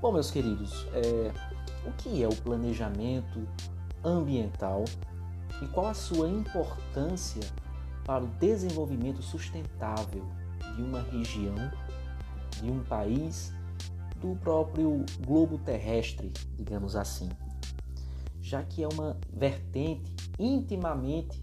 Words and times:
Bom, 0.00 0.12
meus 0.12 0.30
queridos, 0.30 0.86
é, 0.94 1.30
o 1.86 1.92
que 1.92 2.22
é 2.22 2.26
o 2.26 2.34
planejamento 2.34 3.46
ambiental 4.02 4.84
e 5.62 5.66
qual 5.66 5.88
a 5.88 5.94
sua 5.94 6.26
importância 6.26 7.42
para 8.06 8.24
o 8.24 8.26
desenvolvimento 8.26 9.20
sustentável 9.20 10.24
de 10.74 10.80
uma 10.80 11.02
região, 11.02 11.54
de 12.62 12.70
um 12.70 12.82
país, 12.82 13.52
do 14.16 14.34
próprio 14.36 15.04
globo 15.26 15.58
terrestre, 15.58 16.32
digamos 16.56 16.96
assim, 16.96 17.28
já 18.40 18.62
que 18.62 18.82
é 18.82 18.88
uma 18.88 19.18
vertente 19.30 20.10
intimamente 20.38 21.42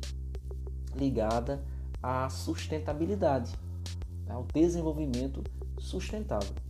ligada 0.95 1.63
à 2.01 2.27
sustentabilidade, 2.27 3.53
ao 4.27 4.45
desenvolvimento 4.51 5.43
sustentável. 5.77 6.66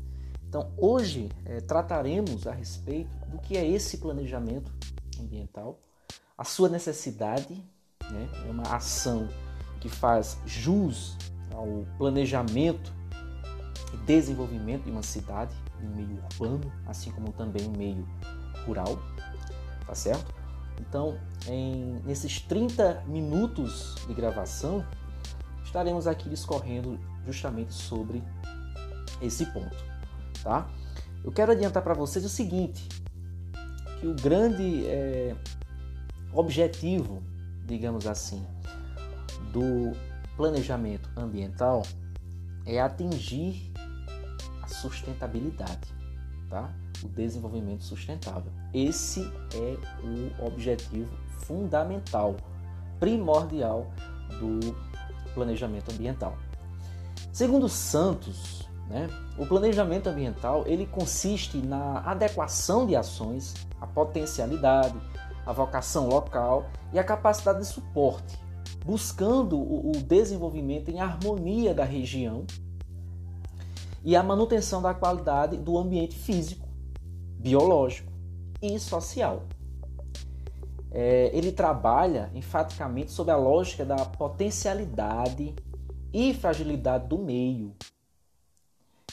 Então, 0.47 0.71
hoje 0.77 1.29
é, 1.45 1.59
trataremos 1.59 2.47
a 2.47 2.51
respeito 2.51 3.15
do 3.27 3.37
que 3.37 3.57
é 3.57 3.67
esse 3.67 3.97
planejamento 3.97 4.71
ambiental, 5.19 5.79
a 6.37 6.43
sua 6.43 6.69
necessidade, 6.69 7.63
né? 8.09 8.29
é 8.47 8.49
uma 8.49 8.63
ação 8.75 9.27
que 9.81 9.89
faz 9.89 10.37
jus 10.45 11.17
ao 11.53 11.85
planejamento 11.97 12.93
e 13.93 13.97
desenvolvimento 13.97 14.83
de 14.83 14.91
uma 14.91 15.03
cidade, 15.03 15.55
de 15.79 15.85
um 15.85 15.95
meio 15.95 16.23
urbano, 16.23 16.71
assim 16.85 17.11
como 17.11 17.31
também 17.33 17.67
um 17.67 17.77
meio 17.77 18.07
rural, 18.65 18.97
tá 19.85 19.95
certo? 19.95 20.33
Então, 20.79 21.17
em, 21.47 22.01
nesses 22.05 22.39
30 22.39 23.03
minutos 23.07 23.95
de 24.07 24.13
gravação, 24.13 24.85
estaremos 25.63 26.07
aqui 26.07 26.29
discorrendo 26.29 26.99
justamente 27.25 27.73
sobre 27.73 28.23
esse 29.21 29.45
ponto, 29.47 29.75
tá? 30.47 30.65
Eu 31.25 31.31
quero 31.31 31.51
adiantar 31.51 31.83
para 31.83 31.93
vocês 31.93 32.23
o 32.23 32.29
seguinte, 32.29 32.87
que 33.99 34.07
o 34.07 34.15
grande 34.15 34.85
é, 34.87 35.35
objetivo, 36.31 37.21
digamos 37.65 38.07
assim, 38.07 38.41
do 39.51 39.91
planejamento 40.37 41.09
ambiental 41.17 41.83
é 42.65 42.79
atingir 42.79 43.73
a 44.61 44.67
sustentabilidade, 44.69 45.93
tá? 46.49 46.73
O 47.03 47.09
desenvolvimento 47.09 47.83
sustentável. 47.83 48.51
Esse 48.73 49.29
é 49.53 49.77
o 50.05 50.47
objetivo 50.47 51.11
fundamental, 51.39 52.37
primordial 53.01 53.91
do 54.39 54.73
planejamento 55.33 55.91
ambiental. 55.91 56.37
Segundo 57.33 57.67
Santos, 57.67 58.66
né, 58.89 59.09
o 59.37 59.45
planejamento 59.45 60.07
ambiental 60.07 60.63
ele 60.65 60.85
consiste 60.85 61.57
na 61.57 61.99
adequação 61.99 62.85
de 62.85 62.95
ações 62.95 63.53
à 63.79 63.87
potencialidade, 63.87 64.95
a 65.45 65.51
vocação 65.51 66.07
local 66.07 66.69
e 66.93 66.99
a 66.99 67.03
capacidade 67.03 67.59
de 67.59 67.65
suporte 67.65 68.47
buscando 68.87 69.59
o, 69.59 69.91
desenvolvimento 70.01 70.89
em 70.89 71.01
harmonia 71.01 71.73
da 71.73 71.83
região 71.83 72.45
e 74.03 74.15
a 74.15 74.23
manutenção 74.23 74.81
da 74.81 74.93
qualidade 74.93 75.57
do 75.57 75.77
ambiente 75.77 76.15
físico, 76.15 76.65
biológico 77.37 78.09
e 78.61 78.79
social. 78.79 79.43
É, 80.89 81.29
ele 81.33 81.51
trabalha 81.51 82.31
enfaticamente 82.33 83.11
sobre 83.11 83.33
a 83.33 83.37
lógica 83.37 83.83
da 83.83 83.97
potencialidade 83.97 85.53
e 86.13 86.33
fragilidade 86.33 87.07
do 87.07 87.17
meio, 87.17 87.75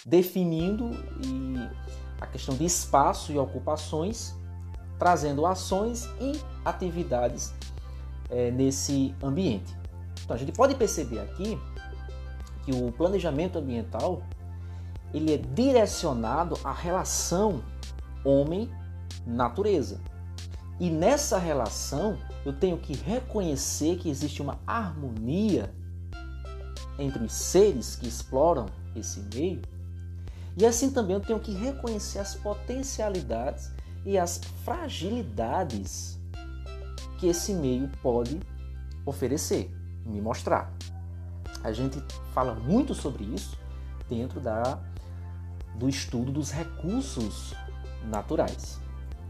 definindo 0.04 0.90
a 2.20 2.26
questão 2.26 2.54
de 2.54 2.64
espaço 2.64 3.32
e 3.32 3.38
ocupações, 3.38 4.34
trazendo 4.98 5.46
ações 5.46 6.08
e 6.20 6.40
atividades 6.64 7.54
é, 8.30 8.50
nesse 8.50 9.14
ambiente. 9.22 9.76
Então 10.22 10.34
a 10.34 10.38
gente 10.38 10.52
pode 10.52 10.74
perceber 10.74 11.20
aqui 11.20 11.58
que 12.64 12.72
o 12.72 12.90
planejamento 12.92 13.58
ambiental 13.58 14.22
ele 15.12 15.32
é 15.32 15.36
direcionado 15.36 16.58
à 16.64 16.72
relação 16.72 17.62
homem-natureza. 18.24 20.00
E 20.80 20.90
nessa 20.90 21.38
relação 21.38 22.18
eu 22.44 22.52
tenho 22.52 22.78
que 22.78 22.94
reconhecer 22.94 23.96
que 23.98 24.10
existe 24.10 24.42
uma 24.42 24.58
harmonia 24.66 25.72
entre 26.98 27.22
os 27.22 27.32
seres 27.32 27.96
que 27.96 28.08
exploram 28.08 28.66
esse 28.96 29.20
meio. 29.34 29.62
E 30.56 30.64
assim 30.64 30.90
também 30.90 31.14
eu 31.14 31.20
tenho 31.20 31.40
que 31.40 31.52
reconhecer 31.52 32.20
as 32.20 32.34
potencialidades 32.34 33.72
e 34.04 34.18
as 34.18 34.40
fragilidades 34.64 36.18
que 37.18 37.26
esse 37.26 37.52
meio 37.52 37.90
pode 38.02 38.40
oferecer, 39.04 39.74
me 40.04 40.20
mostrar. 40.20 40.72
A 41.62 41.72
gente 41.72 42.02
fala 42.32 42.54
muito 42.54 42.94
sobre 42.94 43.24
isso 43.24 43.58
dentro 44.08 44.40
da, 44.40 44.78
do 45.76 45.88
estudo 45.88 46.30
dos 46.30 46.50
recursos 46.50 47.54
naturais, 48.04 48.78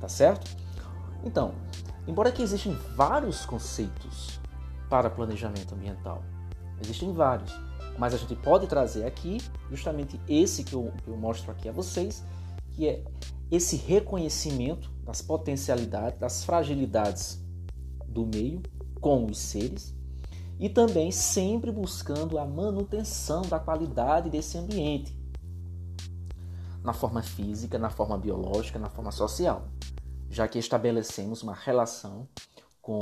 tá 0.01 0.09
certo? 0.09 0.51
Então, 1.25 1.55
embora 2.07 2.33
que 2.33 2.43
existem 2.43 2.75
vários 2.97 3.47
conceitos 3.47 4.41
para 4.91 5.09
planejamento 5.09 5.75
ambiental, 5.75 6.23
existem 6.83 7.13
vários, 7.13 7.53
mas 7.99 8.15
a 8.15 8.17
gente 8.17 8.35
pode 8.37 8.67
trazer 8.67 9.05
aqui 9.05 9.39
justamente 9.71 10.21
esse 10.29 10.65
que 10.65 10.75
eu, 10.75 10.93
que 11.03 11.09
eu 11.09 11.17
mostro 11.17 11.51
aqui 11.51 11.69
a 11.69 11.73
vocês, 11.73 12.25
que 12.73 12.89
é 12.89 13.05
esse 13.51 13.77
reconhecimento 13.77 14.91
das 15.05 15.23
potencialidades, 15.23 16.19
das 16.19 16.45
fragilidades 16.45 17.43
do 18.07 18.27
meio 18.27 18.63
com 19.01 19.27
os 19.27 19.39
seres 19.39 19.95
e 20.59 20.69
também 20.69 21.11
sempre 21.11 21.71
buscando 21.71 22.39
a 22.39 22.45
manutenção 22.45 23.43
da 23.43 23.59
qualidade 23.59 24.31
desse 24.31 24.57
ambiente 24.57 25.17
na 26.83 26.93
forma 26.93 27.23
física, 27.23 27.79
na 27.79 27.91
forma 27.91 28.17
biológica, 28.19 28.79
na 28.79 28.91
forma 28.91 29.11
social, 29.11 29.69
já 30.29 30.47
que 30.47 30.59
estabelecemos 30.59 31.43
uma 31.43 31.55
relação 31.55 32.29
com 32.83 33.01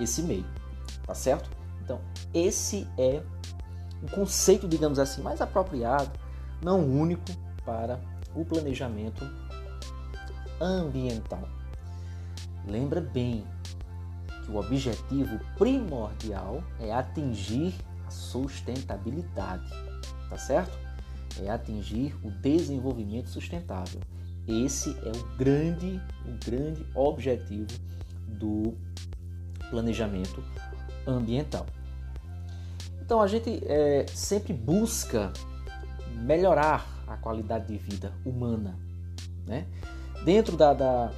esse 0.00 0.22
meio, 0.22 0.46
tá 1.06 1.14
certo? 1.14 1.50
Então, 1.82 2.00
esse 2.32 2.88
é 2.96 3.22
um 4.02 4.06
conceito, 4.08 4.68
digamos 4.68 4.98
assim, 4.98 5.22
mais 5.22 5.40
apropriado, 5.40 6.10
não 6.62 6.80
único 6.80 7.24
para 7.64 8.00
o 8.34 8.44
planejamento 8.44 9.24
ambiental. 10.60 11.48
Lembra 12.66 13.00
bem, 13.00 13.44
o 14.48 14.56
objetivo 14.56 15.38
primordial 15.56 16.62
é 16.78 16.92
atingir 16.92 17.74
a 18.06 18.10
sustentabilidade, 18.10 19.70
tá 20.28 20.36
certo? 20.36 20.78
É 21.42 21.50
atingir 21.50 22.14
o 22.24 22.30
desenvolvimento 22.30 23.28
sustentável. 23.28 24.00
Esse 24.46 24.90
é 25.04 25.12
o 25.16 25.36
grande, 25.36 26.00
o 26.26 26.44
grande 26.44 26.84
objetivo 26.94 27.68
do 28.26 28.74
planejamento 29.70 30.42
ambiental. 31.06 31.66
Então 33.10 33.20
a 33.20 33.26
gente 33.26 33.60
é, 33.66 34.06
sempre 34.06 34.52
busca 34.52 35.32
melhorar 36.14 36.86
a 37.08 37.16
qualidade 37.16 37.66
de 37.66 37.76
vida 37.76 38.12
humana, 38.24 38.78
né? 39.44 39.66
Dentro 40.24 40.56
da, 40.56 40.72
da, 40.72 41.10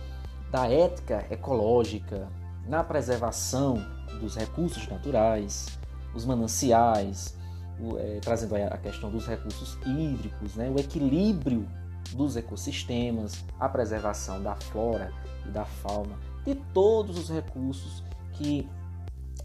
da 0.51 0.67
ética 0.73 1.27
ecológica, 1.31 2.31
na 2.67 2.83
preservação 2.83 3.75
dos 4.19 4.37
recursos 4.37 4.89
naturais, 4.89 5.79
os 6.15 6.25
mananciais, 6.25 7.37
o, 7.79 7.99
é, 7.99 8.21
trazendo 8.21 8.57
a 8.57 8.79
questão 8.79 9.11
dos 9.11 9.27
recursos 9.27 9.79
hídricos, 9.85 10.55
né, 10.57 10.71
o 10.71 10.81
equilíbrio 10.81 11.69
dos 12.15 12.39
ecossistemas, 12.39 13.45
a 13.61 13.69
preservação 13.69 14.43
da 14.43 14.55
flora 14.55 15.13
e 15.47 15.51
da 15.51 15.67
fauna, 15.67 16.17
de 16.43 16.55
todos 16.73 17.19
os 17.19 17.29
recursos 17.29 18.03
que, 18.33 18.67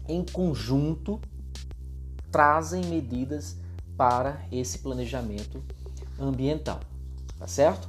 em 0.08 0.24
conjunto, 0.24 1.20
trazem 2.30 2.84
medidas 2.84 3.56
para 3.96 4.46
esse 4.52 4.78
planejamento 4.78 5.62
ambiental, 6.18 6.80
tá 7.38 7.46
certo? 7.46 7.88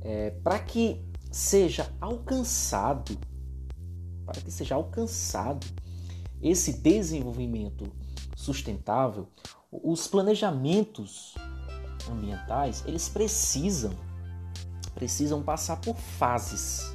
É, 0.00 0.30
para 0.42 0.58
que 0.58 1.04
seja 1.30 1.92
alcançado 2.00 3.18
para 4.24 4.42
que 4.42 4.50
seja 4.50 4.74
alcançado 4.74 5.66
esse 6.42 6.74
desenvolvimento 6.74 7.90
sustentável, 8.36 9.26
os 9.72 10.06
planejamentos 10.06 11.34
ambientais 12.10 12.84
eles 12.86 13.08
precisam 13.08 13.92
precisam 14.98 15.42
passar 15.42 15.80
por 15.80 15.96
fases. 15.96 16.92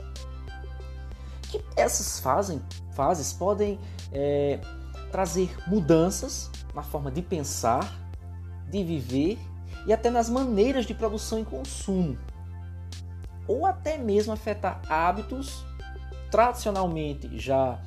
Que 1.49 1.63
essas 1.77 2.19
fases, 2.19 2.61
fases 2.91 3.31
podem 3.31 3.79
é, 4.11 4.59
trazer 5.13 5.55
mudanças 5.67 6.49
na 6.73 6.81
forma 6.81 7.11
de 7.11 7.21
pensar, 7.21 7.87
de 8.71 8.83
viver 8.83 9.37
e 9.85 9.93
até 9.93 10.09
nas 10.09 10.27
maneiras 10.27 10.87
de 10.87 10.95
produção 10.95 11.39
e 11.39 11.45
consumo. 11.45 12.17
ou 13.47 13.65
até 13.65 13.97
mesmo 13.97 14.33
afetar 14.33 14.81
hábitos 14.89 15.63
tradicionalmente 16.31 17.37
já 17.37 17.79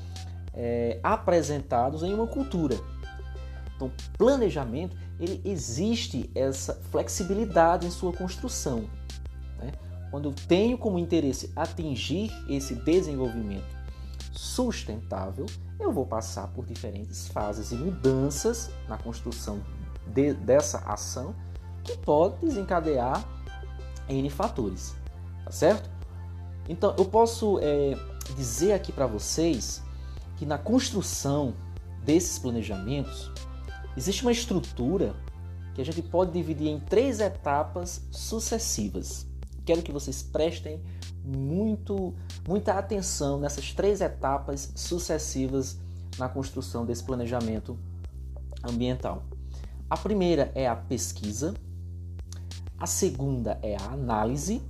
é, 0.55 1.00
apresentados 1.02 2.05
em 2.05 2.14
uma 2.14 2.26
cultura. 2.28 2.76
Então, 3.75 3.90
planejamento, 4.17 4.96
ele 5.19 5.40
existe 5.44 6.31
essa 6.34 6.75
flexibilidade 6.93 7.87
em 7.87 7.90
sua 7.90 8.12
construção. 8.12 8.84
Né? 9.58 9.72
Quando 10.11 10.29
eu 10.29 10.34
tenho 10.46 10.79
como 10.79 10.99
interesse 10.99 11.50
atingir 11.56 12.31
esse 12.49 12.75
desenvolvimento 12.75 13.75
sustentável, 14.31 15.46
eu 15.78 15.93
vou 15.93 16.06
passar 16.06 16.49
por 16.49 16.64
diferentes 16.64 17.28
fases 17.28 17.70
e 17.70 17.75
mudanças 17.75 18.70
na 18.88 18.96
construção 18.96 19.61
de, 20.06 20.32
dessa 20.34 20.78
ação 20.78 21.34
que 21.84 21.96
pode 21.99 22.37
desencadear 22.40 23.25
N 24.08 24.28
fatores, 24.31 24.96
tá 25.44 25.50
certo? 25.50 25.90
Então, 26.69 26.94
eu 26.99 27.05
posso 27.05 27.58
é, 27.61 27.96
dizer 28.37 28.73
aqui 28.73 28.93
para 28.93 29.06
vocês 29.06 29.82
que 30.37 30.44
na 30.44 30.58
construção 30.58 31.55
desses 32.02 32.38
planejamentos 32.38 33.31
existe 33.96 34.22
uma 34.22 34.32
estrutura 34.32 35.14
que 35.75 35.81
a 35.81 35.84
gente 35.84 36.02
pode 36.02 36.32
dividir 36.32 36.69
em 36.69 36.81
três 36.81 37.20
etapas 37.20 38.02
sucessivas. 38.11 39.26
Quero 39.67 39.83
que 39.83 39.91
vocês 39.91 40.23
prestem 40.23 40.81
muito, 41.25 42.15
muita 42.49 42.75
atenção 42.75 43.41
nessas 43.41 43.73
três 43.73 44.01
etapas 44.01 44.73
sucessivas 44.77 45.77
na 46.19 46.29
construção 46.29 46.87
desse 46.87 47.03
planejamento 47.03 47.77
ambiental. 48.63 49.25
A 49.91 49.97
primeira 49.97 50.53
é 50.55 50.69
a 50.69 50.77
pesquisa, 50.77 51.53
a 52.79 52.87
segunda 52.87 53.59
é 53.61 53.77
a 53.77 53.87
análise, 53.87 54.63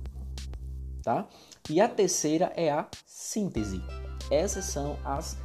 tá? 1.03 1.27
E 1.69 1.79
a 1.79 1.87
terceira 1.87 2.51
é 2.55 2.71
a 2.71 2.87
síntese. 3.05 3.79
Essas 4.31 4.65
são 4.65 4.97
as 5.05 5.37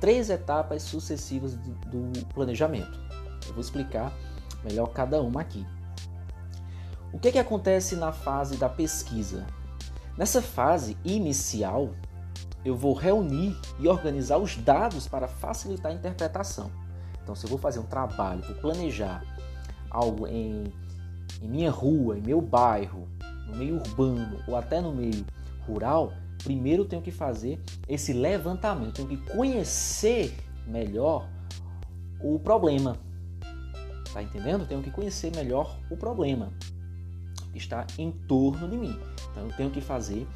três 0.00 0.28
etapas 0.28 0.82
sucessivas 0.82 1.54
do 1.56 2.26
planejamento. 2.34 2.98
Eu 3.46 3.54
vou 3.54 3.60
explicar 3.62 4.12
melhor 4.62 4.88
cada 4.88 5.22
uma 5.22 5.40
aqui. 5.40 5.66
O 7.10 7.18
que, 7.18 7.32
que 7.32 7.38
acontece 7.38 7.96
na 7.96 8.12
fase 8.12 8.58
da 8.58 8.68
pesquisa? 8.68 9.46
Nessa 10.16 10.42
fase 10.42 10.96
inicial, 11.02 11.94
eu 12.64 12.76
vou 12.76 12.92
reunir 12.92 13.56
e 13.80 13.88
organizar 13.88 14.36
os 14.36 14.56
dados 14.56 15.08
para 15.08 15.26
facilitar 15.26 15.90
a 15.90 15.94
interpretação. 15.94 16.70
Então, 17.22 17.34
se 17.34 17.46
eu 17.46 17.48
vou 17.48 17.58
fazer 17.58 17.78
um 17.78 17.84
trabalho, 17.84 18.42
vou 18.42 18.56
planejar 18.56 19.24
algo 19.90 20.26
em, 20.26 20.64
em 21.40 21.48
minha 21.48 21.70
rua, 21.70 22.18
em 22.18 22.20
meu 22.20 22.42
bairro, 22.42 23.08
no 23.46 23.56
meio 23.56 23.76
urbano 23.76 24.42
ou 24.46 24.54
até 24.54 24.78
no 24.78 24.94
meio 24.94 25.24
rural, 25.66 26.12
primeiro 26.44 26.82
eu 26.82 26.88
tenho 26.88 27.00
que 27.00 27.10
fazer 27.10 27.58
esse 27.88 28.12
levantamento, 28.12 29.00
eu 29.00 29.06
tenho 29.06 29.20
que 29.20 29.32
conhecer 29.32 30.36
melhor 30.66 31.26
o 32.20 32.38
problema. 32.38 32.98
Tá 34.12 34.22
entendendo? 34.22 34.66
Tenho 34.66 34.82
que 34.82 34.90
conhecer 34.90 35.34
melhor 35.34 35.78
o 35.90 35.96
problema 35.96 36.52
está 37.58 37.86
em 37.98 38.10
torno 38.10 38.68
de 38.68 38.76
mim. 38.76 38.98
Então 39.30 39.46
eu 39.46 39.56
tenho 39.56 39.70
que 39.70 39.80
fazer 39.80 40.26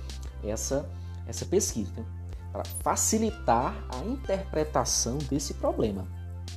essa, 0.44 0.88
essa 1.26 1.44
pesquisa 1.46 2.04
para 2.52 2.64
facilitar 2.82 3.74
a 3.88 4.04
interpretação 4.04 5.16
desse 5.18 5.54
problema, 5.54 6.06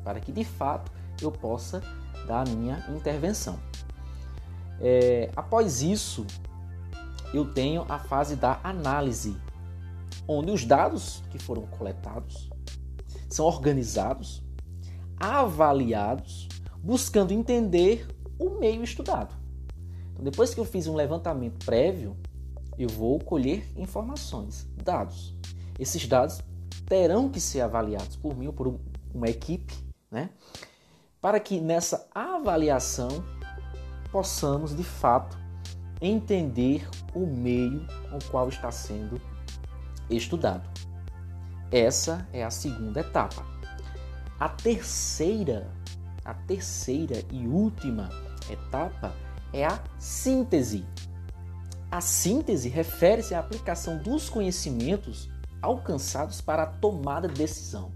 para 0.03 0.19
que 0.19 0.31
de 0.31 0.43
fato 0.43 0.91
eu 1.21 1.31
possa 1.31 1.81
dar 2.27 2.45
a 2.45 2.49
minha 2.49 2.85
intervenção. 2.89 3.57
É, 4.81 5.31
após 5.35 5.81
isso, 5.81 6.25
eu 7.33 7.53
tenho 7.53 7.85
a 7.87 7.97
fase 7.97 8.35
da 8.35 8.59
análise, 8.63 9.37
onde 10.27 10.51
os 10.51 10.65
dados 10.65 11.23
que 11.29 11.39
foram 11.39 11.63
coletados 11.67 12.49
são 13.29 13.45
organizados, 13.45 14.43
avaliados, 15.17 16.47
buscando 16.83 17.31
entender 17.31 18.07
o 18.37 18.59
meio 18.59 18.83
estudado. 18.83 19.44
Então, 20.15 20.23
depois 20.23 20.53
que 20.53 20.59
eu 20.59 20.65
fiz 20.65 20.87
um 20.87 20.95
levantamento 20.95 21.65
prévio, 21.65 22.15
eu 22.79 22.87
vou 22.87 23.19
colher 23.19 23.69
informações, 23.75 24.65
dados. 24.81 25.35
Esses 25.77 26.07
dados 26.07 26.39
terão 26.85 27.29
que 27.29 27.39
ser 27.39 27.61
avaliados 27.61 28.15
por 28.15 28.35
mim 28.35 28.47
ou 28.47 28.53
por 28.53 28.79
uma 29.13 29.27
equipe, 29.27 29.73
né? 30.09 30.29
Para 31.19 31.39
que 31.39 31.59
nessa 31.59 32.07
avaliação 32.13 33.09
possamos 34.11 34.75
de 34.75 34.83
fato 34.83 35.37
entender 36.01 36.87
o 37.13 37.25
meio 37.25 37.85
ao 38.11 38.19
qual 38.31 38.47
está 38.47 38.71
sendo 38.71 39.19
estudado. 40.09 40.69
Essa 41.71 42.27
é 42.31 42.43
a 42.43 42.51
segunda 42.51 43.01
etapa. 43.01 43.45
A 44.39 44.47
terceira, 44.47 45.69
a 46.23 46.33
terceira 46.33 47.21
e 47.31 47.47
última 47.47 48.09
etapa 48.49 49.13
é 49.55 49.65
a 49.65 49.79
síntese. 49.97 50.85
A 51.89 52.01
síntese 52.01 52.67
refere-se 52.67 53.33
à 53.33 53.39
aplicação 53.39 53.97
dos 53.97 54.29
conhecimentos 54.29 55.29
alcançados 55.61 56.41
para 56.41 56.63
a 56.63 56.67
tomada 56.67 57.27
de 57.29 57.35
decisão. 57.35 57.93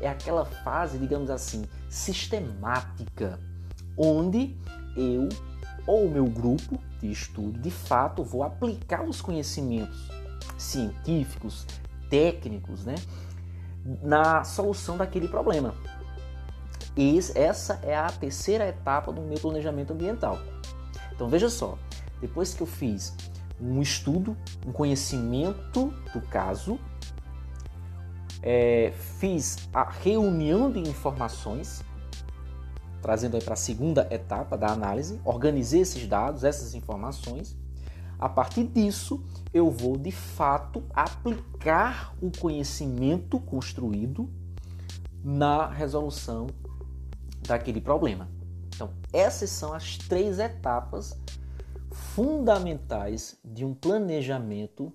É 0.00 0.08
aquela 0.08 0.46
fase, 0.46 0.96
digamos 0.96 1.28
assim, 1.28 1.64
sistemática, 1.88 3.38
onde 3.96 4.56
eu 4.96 5.28
ou 5.86 6.06
o 6.06 6.10
meu 6.10 6.24
grupo 6.24 6.78
de 6.98 7.10
estudo, 7.10 7.58
de 7.58 7.70
fato, 7.70 8.24
vou 8.24 8.42
aplicar 8.42 9.02
os 9.02 9.20
conhecimentos 9.20 10.08
científicos, 10.56 11.66
técnicos, 12.08 12.84
né, 12.84 12.94
na 14.02 14.44
solução 14.44 14.96
daquele 14.96 15.28
problema. 15.28 15.74
E 16.96 17.18
essa 17.34 17.80
é 17.82 17.94
a 17.94 18.06
terceira 18.06 18.66
etapa 18.66 19.12
do 19.12 19.20
meu 19.20 19.38
planejamento 19.38 19.92
ambiental. 19.92 20.38
Então 21.14 21.28
veja 21.28 21.48
só, 21.48 21.78
depois 22.20 22.54
que 22.54 22.62
eu 22.62 22.66
fiz 22.66 23.14
um 23.60 23.80
estudo, 23.80 24.36
um 24.66 24.72
conhecimento 24.72 25.92
do 26.12 26.20
caso, 26.20 26.78
é, 28.42 28.92
fiz 29.20 29.68
a 29.72 29.88
reunião 29.88 30.70
de 30.70 30.80
informações, 30.80 31.84
trazendo 33.00 33.36
aí 33.36 33.42
para 33.42 33.54
a 33.54 33.56
segunda 33.56 34.08
etapa 34.10 34.56
da 34.58 34.68
análise, 34.68 35.20
organizei 35.24 35.80
esses 35.80 36.06
dados, 36.06 36.42
essas 36.42 36.74
informações. 36.74 37.56
A 38.18 38.28
partir 38.28 38.64
disso, 38.64 39.24
eu 39.52 39.70
vou 39.70 39.96
de 39.96 40.12
fato 40.12 40.84
aplicar 40.92 42.14
o 42.20 42.30
conhecimento 42.36 43.38
construído 43.40 44.28
na 45.24 45.68
resolução 45.68 46.46
daquele 47.46 47.80
problema. 47.80 48.28
Então, 48.82 48.92
essas 49.12 49.48
são 49.48 49.72
as 49.72 49.96
três 49.96 50.40
etapas 50.40 51.16
fundamentais 51.92 53.38
de 53.44 53.64
um 53.64 53.72
planejamento 53.72 54.92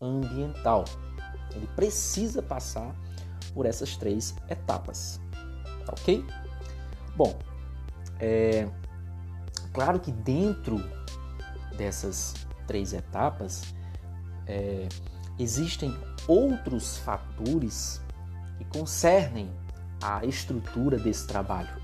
ambiental. 0.00 0.84
Ele 1.54 1.68
precisa 1.76 2.42
passar 2.42 2.92
por 3.54 3.66
essas 3.66 3.96
três 3.96 4.34
etapas, 4.48 5.20
tá 5.86 5.92
ok? 5.92 6.26
Bom, 7.16 7.38
é 8.18 8.68
claro 9.72 10.00
que 10.00 10.10
dentro 10.10 10.82
dessas 11.76 12.34
três 12.66 12.92
etapas 12.92 13.62
é, 14.44 14.88
existem 15.38 15.96
outros 16.26 16.96
fatores 16.96 18.00
que 18.58 18.64
concernem 18.64 19.48
a 20.02 20.24
estrutura 20.24 20.98
desse 20.98 21.28
trabalho. 21.28 21.79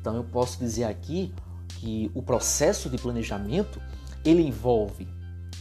Então 0.00 0.16
eu 0.16 0.24
posso 0.24 0.58
dizer 0.58 0.84
aqui 0.84 1.34
que 1.68 2.10
o 2.14 2.22
processo 2.22 2.88
de 2.88 2.98
planejamento 2.98 3.80
ele 4.24 4.42
envolve, 4.42 5.08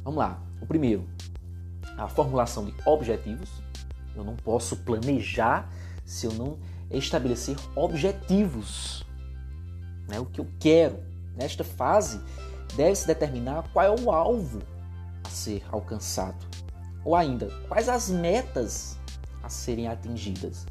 vamos 0.03 0.19
lá, 0.19 0.41
o 0.61 0.65
primeiro, 0.65 1.07
a 1.97 2.07
formulação 2.07 2.65
de 2.65 2.73
objetivos. 2.85 3.49
Eu 4.15 4.23
não 4.23 4.35
posso 4.35 4.77
planejar 4.77 5.69
se 6.05 6.25
eu 6.25 6.33
não 6.33 6.57
estabelecer 6.89 7.55
objetivos, 7.75 9.05
né? 10.07 10.19
O 10.19 10.25
que 10.25 10.39
eu 10.39 10.47
quero 10.59 10.99
nesta 11.35 11.63
fase 11.63 12.19
deve-se 12.75 13.05
determinar 13.05 13.69
qual 13.71 13.85
é 13.85 14.01
o 14.01 14.11
alvo 14.11 14.61
a 15.23 15.29
ser 15.29 15.63
alcançado, 15.71 16.45
ou 17.03 17.15
ainda 17.15 17.47
quais 17.67 17.89
as 17.89 18.09
metas 18.09 18.97
a 19.43 19.49
serem 19.49 19.87
atingidas. 19.87 20.65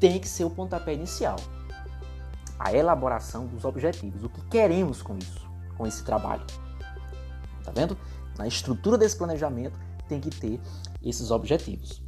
Tem 0.00 0.18
que 0.18 0.28
ser 0.28 0.44
o 0.44 0.50
pontapé 0.50 0.94
inicial 0.94 1.36
a 2.58 2.72
elaboração 2.72 3.46
dos 3.46 3.64
objetivos, 3.64 4.22
o 4.24 4.28
que 4.28 4.40
queremos 4.48 5.02
com 5.02 5.16
isso, 5.18 5.48
com 5.76 5.86
esse 5.86 6.04
trabalho. 6.04 6.44
Tá 7.62 7.72
vendo? 7.74 7.96
Na 8.38 8.46
estrutura 8.46 8.98
desse 8.98 9.16
planejamento 9.16 9.78
tem 10.08 10.20
que 10.20 10.30
ter 10.30 10.60
esses 11.02 11.30
objetivos. 11.30 12.02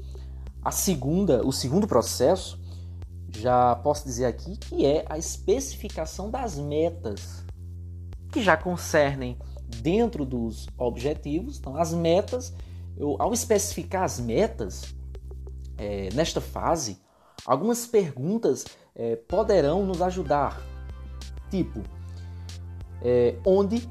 A 0.63 0.71
segunda, 0.71 1.47
o 1.47 1.53
segundo 1.53 1.87
processo, 1.87 2.61
já 3.31 3.77
posso 3.77 4.05
dizer 4.05 4.25
aqui 4.25 4.57
que 4.57 4.85
é 4.85 5.05
a 5.09 5.19
especificação 5.19 6.31
das 6.31 6.57
metas, 6.57 7.45
que 8.33 8.43
já 8.43 8.57
concernem 8.57 9.39
dentro 9.83 10.25
dos 10.25 10.67
objetivos. 10.77 11.59
Então, 11.59 11.77
as 11.77 11.93
metas, 11.93 12.53
eu, 12.97 13.17
ao 13.19 13.33
especificar 13.33 14.03
as 14.03 14.19
metas 14.19 14.95
é, 15.79 16.09
nesta 16.15 16.41
fase, 16.41 16.99
algumas 17.45 17.87
perguntas 17.87 18.65
é, 18.97 19.15
poderão 19.15 19.85
nos 19.85 20.01
ajudar. 20.01 20.61
Tipo, 21.51 21.83
é, 23.03 23.37
onde, 23.45 23.89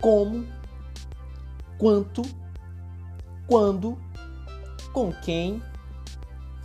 como, 0.00 0.46
quanto, 1.78 2.22
quando, 3.46 3.98
com 4.92 5.12
quem, 5.12 5.62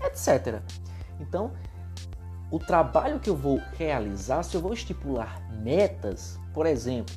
etc. 0.04 0.62
Então, 1.20 1.52
o 2.50 2.58
trabalho 2.58 3.20
que 3.20 3.30
eu 3.30 3.36
vou 3.36 3.62
realizar, 3.78 4.42
se 4.44 4.56
eu 4.56 4.62
vou 4.62 4.74
estipular 4.74 5.42
metas, 5.62 6.40
por 6.54 6.66
exemplo, 6.66 7.14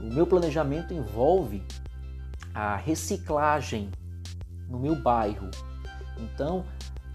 o 0.00 0.14
meu 0.14 0.26
planejamento 0.26 0.94
envolve 0.94 1.66
a 2.54 2.76
reciclagem 2.76 3.90
no 4.68 4.78
meu 4.78 4.94
bairro. 4.94 5.50
Então, 6.18 6.64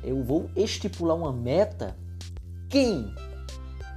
eu 0.04 0.24
vou 0.24 0.50
estipular 0.56 1.16
uma 1.16 1.34
meta. 1.34 1.96
Quem 2.70 3.14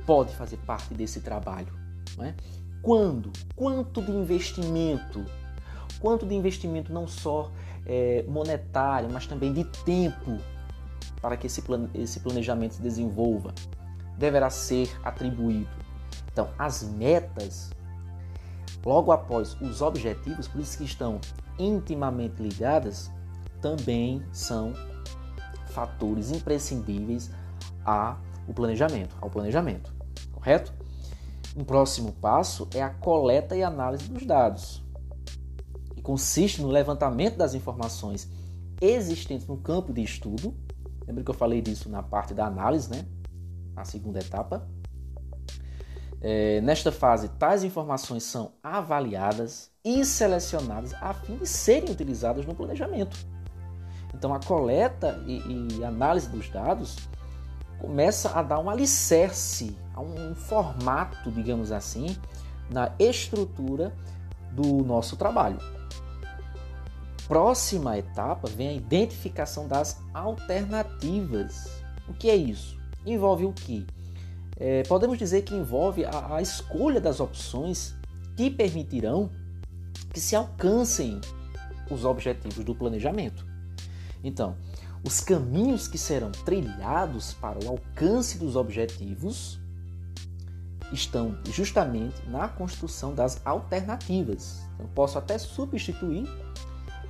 pode 0.06 0.34
fazer 0.34 0.56
parte 0.58 0.94
desse 0.94 1.20
trabalho? 1.20 1.72
É? 2.18 2.34
Quando? 2.82 3.32
Quanto 3.54 4.02
de 4.02 4.10
investimento? 4.10 5.24
Quanto 6.00 6.26
de 6.26 6.34
investimento 6.34 6.92
não 6.92 7.06
só 7.06 7.50
é, 7.86 8.24
monetário, 8.28 9.08
mas 9.10 9.26
também 9.26 9.52
de 9.52 9.64
tempo 9.84 10.38
para 11.20 11.36
que 11.36 11.46
esse, 11.46 11.62
esse 11.94 12.20
planejamento 12.20 12.74
se 12.74 12.82
desenvolva 12.82 13.54
deverá 14.16 14.50
ser 14.50 14.90
atribuído. 15.02 15.70
Então, 16.32 16.50
as 16.58 16.82
metas, 16.82 17.70
logo 18.84 19.12
após 19.12 19.58
os 19.60 19.80
objetivos, 19.80 20.46
por 20.46 20.60
isso 20.60 20.78
que 20.78 20.84
estão 20.84 21.20
intimamente 21.58 22.40
ligadas, 22.40 23.10
também 23.60 24.22
são 24.32 24.72
fatores 25.70 26.30
imprescindíveis 26.30 27.30
ao 27.84 28.18
planejamento, 28.54 29.16
ao 29.20 29.30
planejamento, 29.30 29.94
correto? 30.32 30.72
Um 31.56 31.64
próximo 31.64 32.12
passo 32.12 32.68
é 32.74 32.82
a 32.82 32.90
coleta 32.90 33.56
e 33.56 33.62
análise 33.62 34.08
dos 34.08 34.24
dados, 34.26 34.84
que 35.94 36.02
consiste 36.02 36.60
no 36.62 36.68
levantamento 36.68 37.36
das 37.36 37.54
informações 37.54 38.28
existentes 38.80 39.46
no 39.46 39.56
campo 39.56 39.92
de 39.92 40.02
estudo 40.02 40.54
Lembra 41.10 41.24
que 41.24 41.30
eu 41.30 41.34
falei 41.34 41.60
disso 41.60 41.88
na 41.88 42.04
parte 42.04 42.32
da 42.32 42.46
análise, 42.46 42.88
né? 42.88 43.04
A 43.74 43.84
segunda 43.84 44.20
etapa. 44.20 44.64
É, 46.20 46.60
nesta 46.60 46.92
fase, 46.92 47.28
tais 47.30 47.64
informações 47.64 48.22
são 48.22 48.52
avaliadas 48.62 49.72
e 49.84 50.04
selecionadas 50.04 50.94
a 51.00 51.12
fim 51.12 51.36
de 51.36 51.48
serem 51.48 51.90
utilizadas 51.90 52.46
no 52.46 52.54
planejamento. 52.54 53.16
Então, 54.14 54.34
a 54.34 54.40
coleta 54.40 55.22
e, 55.26 55.76
e 55.78 55.84
análise 55.84 56.28
dos 56.28 56.48
dados 56.48 56.96
começa 57.78 58.30
a 58.30 58.42
dar 58.42 58.58
um 58.58 58.68
alicerce, 58.68 59.76
a 59.94 60.00
um 60.00 60.34
formato, 60.34 61.30
digamos 61.30 61.72
assim, 61.72 62.16
na 62.70 62.92
estrutura 62.98 63.94
do 64.52 64.84
nosso 64.84 65.16
trabalho 65.16 65.58
próxima 67.30 67.96
etapa 67.96 68.48
vem 68.48 68.70
a 68.70 68.72
identificação 68.72 69.68
das 69.68 70.02
alternativas. 70.12 71.70
O 72.08 72.12
que 72.12 72.28
é 72.28 72.34
isso? 72.34 72.76
Envolve 73.06 73.46
o 73.46 73.52
que? 73.52 73.86
É, 74.58 74.82
podemos 74.82 75.16
dizer 75.16 75.42
que 75.42 75.54
envolve 75.54 76.04
a, 76.04 76.34
a 76.34 76.42
escolha 76.42 77.00
das 77.00 77.20
opções 77.20 77.94
que 78.36 78.50
permitirão 78.50 79.30
que 80.12 80.18
se 80.18 80.34
alcancem 80.34 81.20
os 81.88 82.04
objetivos 82.04 82.64
do 82.64 82.74
planejamento. 82.74 83.46
Então, 84.22 84.56
os 85.04 85.20
caminhos 85.20 85.88
que 85.88 85.96
serão 85.96 86.30
trilhados 86.30 87.32
para 87.34 87.58
o 87.64 87.68
alcance 87.68 88.38
dos 88.38 88.54
objetivos 88.54 89.58
estão 90.92 91.38
justamente 91.46 92.20
na 92.28 92.48
construção 92.48 93.14
das 93.14 93.40
alternativas. 93.46 94.60
Eu 94.78 94.88
posso 94.88 95.18
até 95.18 95.38
substituir 95.38 96.28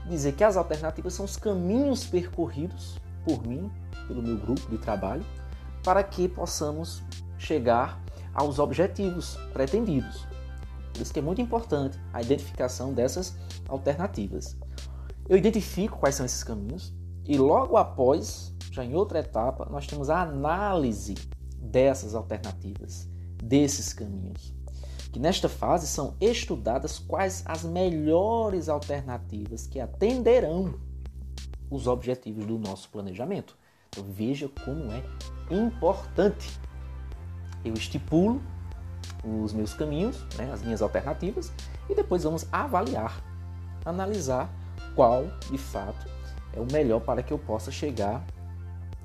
dizer 0.09 0.33
que 0.33 0.45
as 0.45 0.57
alternativas 0.57 1.15
são 1.15 1.25
os 1.25 1.37
caminhos 1.37 2.05
percorridos 2.05 2.99
por 3.25 3.47
mim, 3.47 3.71
pelo 4.07 4.23
meu 4.23 4.37
grupo 4.37 4.69
de 4.71 4.79
trabalho, 4.79 5.25
para 5.83 6.03
que 6.03 6.29
possamos 6.29 7.03
chegar 7.39 8.01
aos 8.35 8.59
objetivos 8.59 9.37
pretendidos. 9.53 10.27
Por 10.93 11.03
isso 11.03 11.13
que 11.13 11.19
é 11.19 11.23
muito 11.23 11.41
importante 11.41 11.99
a 12.13 12.21
identificação 12.21 12.93
dessas 12.93 13.37
alternativas. 13.69 14.57
Eu 15.29 15.37
identifico 15.37 15.99
quais 15.99 16.17
são 16.17 16.27
esses 16.27 16.43
caminhos 16.43 16.93
e 17.27 17.37
logo 17.39 17.77
após, 17.77 18.55
já 18.71 18.85
em 18.85 18.95
outra 18.95 19.21
etapa, 19.21 19.69
nós 19.71 19.87
temos 19.87 20.11
a 20.11 20.23
análise 20.23 21.15
dessas 21.57 22.15
alternativas, 22.15 23.09
desses 23.43 23.93
caminhos 23.93 24.61
que 25.13 25.19
nesta 25.19 25.49
fase 25.49 25.87
são 25.87 26.15
estudadas 26.21 26.99
quais 26.99 27.43
as 27.47 27.65
melhores 27.65 28.69
alternativas 28.69 29.67
que 29.67 29.81
atenderão 29.81 30.75
os 31.69 31.87
objetivos 31.87 32.47
do 32.47 32.59
nosso 32.59 32.89
planejamento. 32.91 33.57
Então 33.89 34.05
veja 34.05 34.49
como 34.65 34.91
é 34.93 35.03
importante. 35.51 36.59
Eu 37.65 37.75
estipulo 37.75 38.41
os 39.25 39.53
meus 39.53 39.75
caminhos, 39.75 40.23
né, 40.37 40.51
as 40.53 40.63
minhas 40.63 40.81
alternativas, 40.81 41.53
e 41.89 41.95
depois 41.95 42.23
vamos 42.23 42.47
avaliar, 42.53 43.23
analisar 43.85 44.49
qual 44.95 45.27
de 45.51 45.59
fato 45.59 46.07
é 46.53 46.61
o 46.61 46.67
melhor 46.71 47.01
para 47.01 47.23
que 47.23 47.33
eu 47.33 47.39
possa 47.39 47.71
chegar 47.71 48.25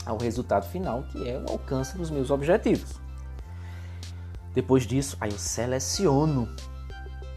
ao 0.05 0.17
resultado 0.17 0.67
final, 0.67 1.03
que 1.03 1.27
é 1.27 1.37
o 1.39 1.51
alcance 1.51 1.97
dos 1.97 2.09
meus 2.09 2.29
objetivos. 2.29 2.99
Depois 4.53 4.83
disso, 4.83 5.17
aí 5.19 5.31
eu 5.31 5.37
seleciono 5.37 6.47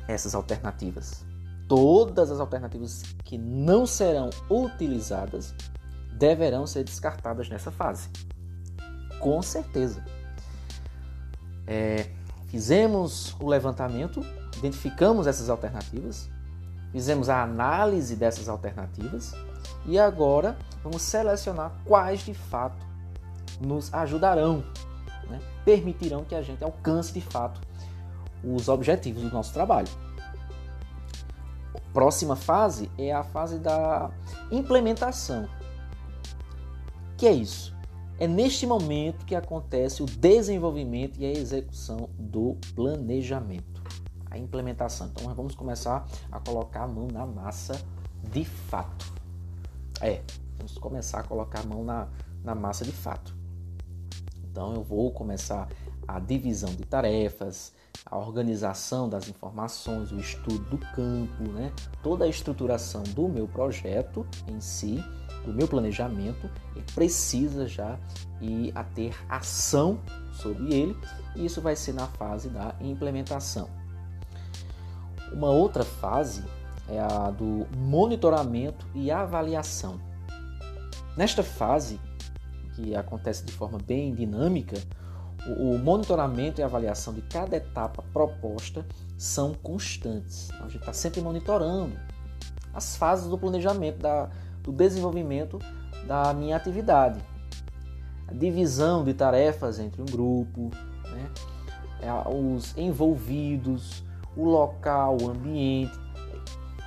essas 0.07 0.35
alternativas. 0.35 1.25
Todas 1.67 2.31
as 2.31 2.41
alternativas 2.41 3.03
que 3.25 3.37
não 3.37 3.87
serão 3.87 4.31
utilizadas 4.49 5.55
deverão 6.13 6.67
ser 6.67 6.85
descartadas 6.85 7.49
nessa 7.49 7.71
fase. 7.71 8.09
Com 9.21 9.43
certeza. 9.43 10.05
É, 11.67 12.11
fizemos 12.47 13.37
o 13.41 13.49
levantamento, 13.49 14.25
identificamos 14.57 15.27
essas 15.27 15.51
alternativas, 15.51 16.31
fizemos 16.93 17.29
a 17.29 17.43
análise 17.43 18.17
dessas 18.17 18.49
alternativas 18.49 19.35
e 19.89 19.99
agora 19.99 20.57
vamos 20.85 21.03
selecionar 21.03 21.73
quais 21.85 22.21
de 22.21 22.35
fato 22.35 22.87
nos 23.59 23.93
ajudarão 23.93 24.63
né, 25.29 25.41
permitirão 25.65 26.25
que 26.25 26.35
a 26.35 26.43
gente 26.43 26.63
alcance 26.63 27.13
de 27.13 27.21
fato 27.21 27.61
os 28.45 28.69
objetivos 28.69 29.23
do 29.23 29.31
nosso 29.31 29.53
trabalho. 29.53 29.89
Próxima 31.93 32.37
fase 32.37 32.91
é 32.97 33.13
a 33.13 33.25
fase 33.25 33.59
da 33.59 34.11
implementação. 34.53 35.49
Que 37.17 37.27
é 37.27 37.33
isso? 37.33 37.75
É 38.21 38.29
neste 38.29 38.67
momento 38.67 39.25
que 39.25 39.35
acontece 39.35 40.03
o 40.03 40.07
desenvolvimento 40.07 41.19
e 41.19 41.25
a 41.25 41.31
execução 41.31 42.09
do 42.17 42.57
planejamento, 42.75 43.83
a 44.31 44.39
implementação. 44.39 45.09
Então, 45.09 45.33
vamos 45.35 45.55
começar 45.55 46.07
a 46.31 46.39
colocar 46.39 46.83
a 46.83 46.89
mão 46.89 47.09
na 47.11 47.27
massa 47.27 47.81
de 48.31 48.45
fato. 48.45 49.18
É, 50.01 50.23
vamos 50.57 50.79
começar 50.79 51.21
a 51.21 51.23
colocar 51.23 51.61
a 51.61 51.65
mão 51.65 51.85
na, 51.85 52.09
na 52.45 52.55
massa 52.55 52.85
de 52.85 52.93
fato. 52.93 53.35
Então 54.51 54.75
eu 54.75 54.83
vou 54.83 55.11
começar 55.13 55.69
a 56.07 56.19
divisão 56.19 56.71
de 56.71 56.85
tarefas, 56.85 57.73
a 58.07 58.17
organização 58.17 59.09
das 59.09 59.29
informações, 59.29 60.11
o 60.11 60.19
estudo 60.19 60.65
do 60.71 60.79
campo, 60.79 61.43
né? 61.53 61.73
toda 62.03 62.25
a 62.25 62.29
estruturação 62.29 63.03
do 63.03 63.29
meu 63.29 63.47
projeto 63.47 64.27
em 64.47 64.61
si, 64.61 65.05
do 65.45 65.53
meu 65.53 65.69
planejamento, 65.69 66.51
ele 66.75 66.85
precisa 66.95 67.67
já 67.67 67.99
ir 68.41 68.73
a 68.75 68.83
ter 68.83 69.15
ação 69.29 70.01
sobre 70.33 70.73
ele, 70.73 70.97
e 71.37 71.45
isso 71.45 71.61
vai 71.61 71.77
ser 71.77 71.93
na 71.93 72.07
fase 72.07 72.49
da 72.49 72.75
implementação. 72.81 73.69
Uma 75.33 75.51
outra 75.51 75.85
fase 75.85 76.43
é 76.89 76.99
a 77.01 77.31
do 77.31 77.67
monitoramento 77.77 78.87
e 78.95 79.11
avaliação. 79.11 80.01
Nesta 81.17 81.43
fase, 81.43 82.01
que 82.75 82.95
acontece 82.95 83.45
de 83.45 83.53
forma 83.53 83.79
bem 83.79 84.15
dinâmica, 84.15 84.77
o, 85.47 85.79
monitoramento 85.79 86.61
e 86.61 86.65
avaliação 86.65 87.15
de 87.15 87.23
cada 87.23 87.57
etapa 87.57 88.03
proposta 88.13 88.85
são 89.17 89.55
constantes. 89.55 90.51
Então, 90.51 90.67
a 90.67 90.69
gente 90.69 90.81
está 90.81 90.93
sempre 90.93 91.21
monitorando 91.21 91.97
as 92.75 92.97
fases 92.97 93.29
do 93.29 93.39
planejamento, 93.39 93.99
da, 93.99 94.29
do 94.63 94.73
desenvolvimento 94.73 95.59
da 96.07 96.33
minha 96.35 96.57
atividade. 96.57 97.21
A 98.27 98.33
divisão 98.33 99.05
de 99.05 99.15
tarefas 99.15 99.79
entre 99.79 100.03
um 100.03 100.07
grupo, 100.07 100.71
né? 101.05 101.31
É, 102.01 102.29
os 102.29 102.77
envolvidos, 102.77 104.05
o 104.37 104.45
local, 104.45 105.17
o 105.21 105.31
ambiente. 105.31 105.99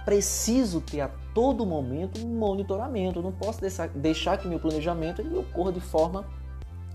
Preciso 0.06 0.82
ter 0.82 1.02
a 1.02 1.10
todo 1.34 1.66
momento 1.66 2.26
um 2.26 2.38
monitoramento. 2.38 3.22
Não 3.22 3.32
posso 3.32 3.60
deixar 3.96 4.38
que 4.38 4.48
meu 4.48 4.60
planejamento 4.60 5.22
ele 5.22 5.38
ocorra 5.38 5.72
de 5.72 5.80
forma 5.80 6.26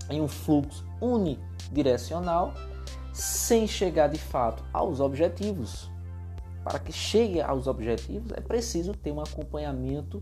em 0.09 0.21
um 0.21 0.27
fluxo 0.27 0.85
unidirecional, 1.01 2.53
sem 3.13 3.67
chegar 3.67 4.07
de 4.07 4.19
fato 4.19 4.63
aos 4.73 4.99
objetivos. 4.99 5.89
Para 6.63 6.79
que 6.79 6.91
chegue 6.91 7.41
aos 7.41 7.65
objetivos, 7.65 8.31
é 8.33 8.41
preciso 8.41 8.93
ter 8.93 9.11
um 9.11 9.21
acompanhamento 9.21 10.21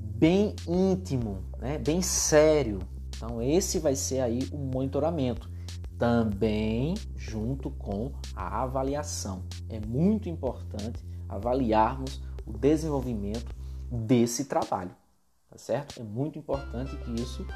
bem 0.00 0.54
íntimo, 0.66 1.44
né? 1.58 1.78
bem 1.78 2.00
sério. 2.00 2.78
Então, 3.16 3.42
esse 3.42 3.78
vai 3.78 3.94
ser 3.94 4.20
aí 4.20 4.48
o 4.50 4.56
monitoramento, 4.56 5.50
também 5.98 6.94
junto 7.16 7.70
com 7.70 8.10
a 8.34 8.62
avaliação. 8.62 9.42
É 9.68 9.78
muito 9.86 10.28
importante 10.28 11.04
avaliarmos 11.34 12.20
o 12.46 12.52
desenvolvimento 12.52 13.54
desse 13.90 14.46
trabalho, 14.46 14.90
tá 15.50 15.58
certo? 15.58 16.00
É 16.00 16.02
muito 16.02 16.38
importante 16.38 16.96
que 16.96 17.10
isso, 17.12 17.46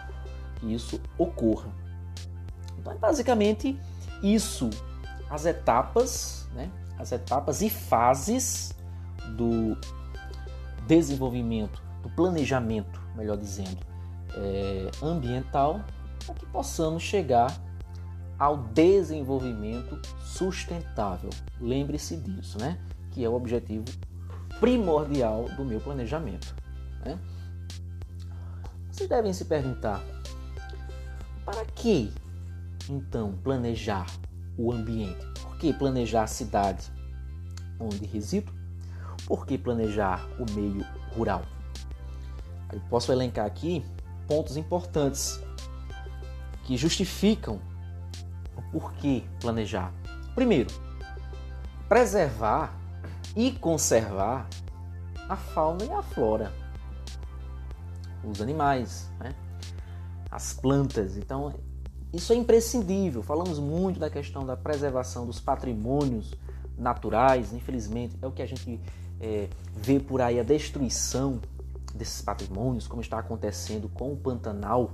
que 0.56 0.72
isso 0.72 1.00
ocorra. 1.16 1.70
Então, 2.78 2.92
é 2.92 2.96
basicamente 2.96 3.78
isso, 4.22 4.70
as 5.30 5.46
etapas, 5.46 6.48
né? 6.54 6.70
As 6.98 7.12
etapas 7.12 7.62
e 7.62 7.70
fases 7.70 8.74
do 9.36 9.76
desenvolvimento, 10.86 11.82
do 12.02 12.08
planejamento, 12.10 13.00
melhor 13.14 13.36
dizendo, 13.36 13.78
é, 14.34 14.90
ambiental, 15.02 15.80
para 16.24 16.34
que 16.34 16.46
possamos 16.46 17.02
chegar 17.02 17.54
ao 18.38 18.56
desenvolvimento 18.56 20.00
sustentável. 20.20 21.30
Lembre-se 21.60 22.16
disso, 22.16 22.58
né? 22.58 22.78
Que 23.10 23.24
é 23.24 23.28
o 23.28 23.34
objetivo 23.34 23.84
primordial 24.60 25.44
do 25.56 25.64
meu 25.64 25.80
planejamento. 25.80 26.54
Né? 27.04 27.18
Vocês 28.90 29.08
devem 29.08 29.32
se 29.32 29.44
perguntar: 29.44 30.02
para 31.44 31.64
que 31.64 32.12
então 32.88 33.32
planejar 33.42 34.06
o 34.56 34.72
ambiente? 34.72 35.24
Por 35.40 35.58
que 35.58 35.72
planejar 35.72 36.24
a 36.24 36.26
cidade 36.26 36.90
onde 37.78 38.04
resido? 38.06 38.52
Por 39.26 39.46
que 39.46 39.58
planejar 39.58 40.26
o 40.38 40.50
meio 40.52 40.84
rural? 41.14 41.42
Eu 42.72 42.80
posso 42.88 43.12
elencar 43.12 43.46
aqui 43.46 43.84
pontos 44.26 44.56
importantes 44.56 45.40
que 46.64 46.76
justificam 46.76 47.60
o 48.56 48.62
porquê 48.70 49.24
planejar. 49.40 49.92
Primeiro, 50.34 50.70
preservar 51.88 52.77
e 53.36 53.52
conservar 53.52 54.48
a 55.28 55.36
fauna 55.36 55.84
e 55.84 55.92
a 55.92 56.02
flora, 56.02 56.52
os 58.24 58.40
animais, 58.40 59.08
né? 59.18 59.34
as 60.30 60.52
plantas. 60.54 61.16
Então, 61.16 61.52
isso 62.12 62.32
é 62.32 62.36
imprescindível. 62.36 63.22
Falamos 63.22 63.58
muito 63.58 64.00
da 64.00 64.08
questão 64.08 64.44
da 64.44 64.56
preservação 64.56 65.26
dos 65.26 65.40
patrimônios 65.40 66.34
naturais, 66.76 67.52
infelizmente, 67.52 68.16
é 68.22 68.26
o 68.26 68.32
que 68.32 68.42
a 68.42 68.46
gente 68.46 68.80
é, 69.20 69.48
vê 69.74 69.98
por 69.98 70.20
aí 70.20 70.38
a 70.38 70.42
destruição 70.42 71.40
desses 71.94 72.22
patrimônios, 72.22 72.86
como 72.86 73.02
está 73.02 73.18
acontecendo 73.18 73.88
com 73.88 74.12
o 74.12 74.16
Pantanal, 74.16 74.90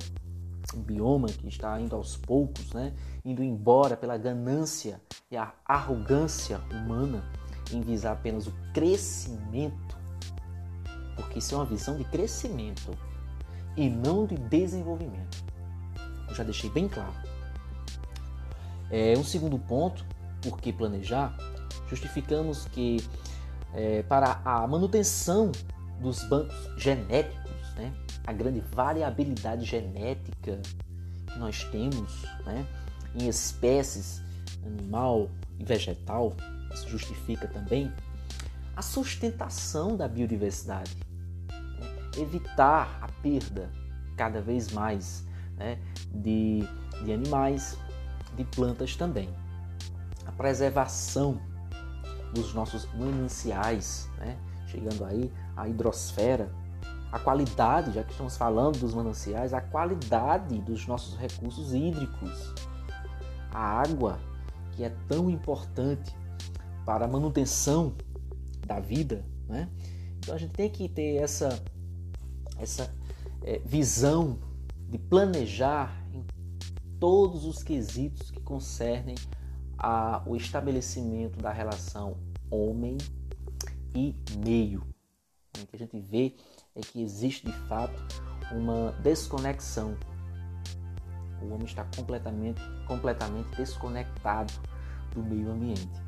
um 0.75 0.81
bioma 0.81 1.29
que 1.29 1.47
está 1.47 1.79
indo 1.79 1.95
aos 1.95 2.17
poucos, 2.17 2.73
né, 2.73 2.95
indo 3.25 3.43
embora 3.43 3.97
pela 3.97 4.17
ganância 4.17 5.01
e 5.31 5.37
a 5.37 5.53
arrogância 5.67 6.61
humana 6.71 7.23
em 7.73 7.81
visar 7.81 8.13
apenas 8.13 8.47
o 8.47 8.53
crescimento, 8.73 9.97
porque 11.17 11.39
isso 11.39 11.55
é 11.55 11.59
uma 11.59 11.65
visão 11.65 11.97
de 11.97 12.05
crescimento 12.05 12.97
e 13.77 13.89
não 13.89 14.27
de 14.27 14.37
desenvolvimento. 14.37 15.45
Eu 16.29 16.35
já 16.35 16.43
deixei 16.43 16.71
bem 16.71 16.89
claro. 16.89 17.15
É, 18.91 19.17
um 19.17 19.25
segundo 19.25 19.59
ponto, 19.59 20.05
por 20.43 20.61
que 20.61 20.73
planejar? 20.73 21.37
Justificamos 21.89 22.67
que 22.67 22.99
é, 23.73 24.03
para 24.03 24.41
a 24.45 24.67
manutenção 24.67 25.51
dos 26.01 26.23
bancos 26.29 26.55
genéticos, 26.77 27.75
né, 27.77 27.93
a 28.27 28.33
grande 28.33 28.61
variabilidade 28.61 29.65
genética 29.65 30.61
que 31.27 31.39
nós 31.39 31.65
temos 31.65 32.23
né, 32.45 32.67
em 33.15 33.29
espécies 33.29 34.23
animal 34.65 35.31
e 35.59 35.65
vegetal, 35.65 36.35
isso 36.75 36.89
justifica 36.89 37.47
também 37.49 37.93
a 38.77 38.83
sustentação 38.83 39.97
da 39.97 40.09
biodiversidade, 40.09 40.97
né? 41.49 42.11
evitar 42.19 42.99
a 43.01 43.09
perda 43.23 43.71
cada 44.17 44.41
vez 44.41 44.73
mais 44.73 45.27
né? 45.57 45.79
de, 46.13 46.67
de 47.05 47.13
animais, 47.13 47.79
de 48.37 48.45
plantas 48.45 48.97
também, 48.97 49.33
a 50.27 50.33
preservação 50.33 51.41
dos 52.35 52.53
nossos 52.53 52.85
mananciais, 52.95 54.11
né? 54.19 54.37
chegando 54.67 55.05
aí 55.05 55.33
a 55.57 55.69
hidrosfera, 55.69 56.51
a 57.13 57.19
qualidade, 57.21 57.93
já 57.93 58.03
que 58.03 58.11
estamos 58.11 58.37
falando 58.37 58.81
dos 58.81 58.93
mananciais, 58.93 59.55
a 59.55 59.61
qualidade 59.61 60.61
dos 60.63 60.85
nossos 60.89 61.17
recursos 61.17 61.73
hídricos, 61.73 62.53
a 63.53 63.61
água 63.61 64.19
que 64.73 64.83
é 64.83 64.93
tão 65.07 65.31
importante 65.31 66.13
para 66.85 67.05
a 67.05 67.09
manutenção 67.09 67.95
da 68.67 68.81
vida, 68.81 69.25
né? 69.49 69.69
Então 70.19 70.35
a 70.35 70.39
gente 70.39 70.53
tem 70.53 70.71
que 70.71 70.89
ter 70.89 71.17
essa 71.17 71.63
essa 72.59 72.95
é, 73.43 73.59
visão 73.59 74.39
de 74.89 74.99
planejar 74.99 76.05
em 76.13 76.25
todos 76.99 77.45
os 77.45 77.63
quesitos 77.63 78.31
que 78.31 78.41
concernem 78.41 79.17
a, 79.77 80.23
o 80.27 80.37
estabelecimento 80.37 81.39
da 81.39 81.53
relação 81.53 82.17
homem 82.51 82.97
e 83.95 84.15
meio. 84.39 84.83
O 85.61 85.67
que 85.67 85.77
a 85.77 85.79
gente 85.79 85.99
vê 86.01 86.35
é 86.75 86.81
que 86.81 87.03
existe 87.03 87.47
de 87.47 87.53
fato 87.69 87.95
uma 88.53 88.93
desconexão. 89.03 89.97
O 91.43 91.47
homem 91.47 91.67
está 91.67 91.85
completamente, 91.97 92.61
completamente 92.87 93.55
desconectado 93.57 94.53
do 95.15 95.23
meio 95.23 95.51
ambiente. 95.51 96.04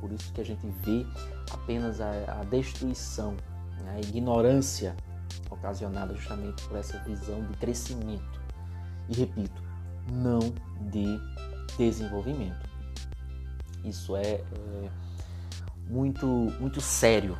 Por 0.00 0.10
isso 0.12 0.32
que 0.32 0.40
a 0.40 0.44
gente 0.44 0.66
vê 0.82 1.06
apenas 1.52 2.00
a, 2.00 2.10
a 2.40 2.44
destruição, 2.44 3.36
né? 3.82 3.96
a 3.96 4.00
ignorância 4.00 4.96
ocasionada 5.50 6.14
justamente 6.14 6.62
por 6.64 6.76
essa 6.78 6.98
visão 7.00 7.44
de 7.46 7.56
crescimento. 7.58 8.40
E 9.08 9.14
repito, 9.14 9.62
não 10.12 10.40
de 10.90 11.20
desenvolvimento. 11.76 12.68
Isso 13.84 14.16
é, 14.16 14.34
é 14.34 14.90
muito, 15.88 16.26
muito 16.26 16.80
sério, 16.80 17.36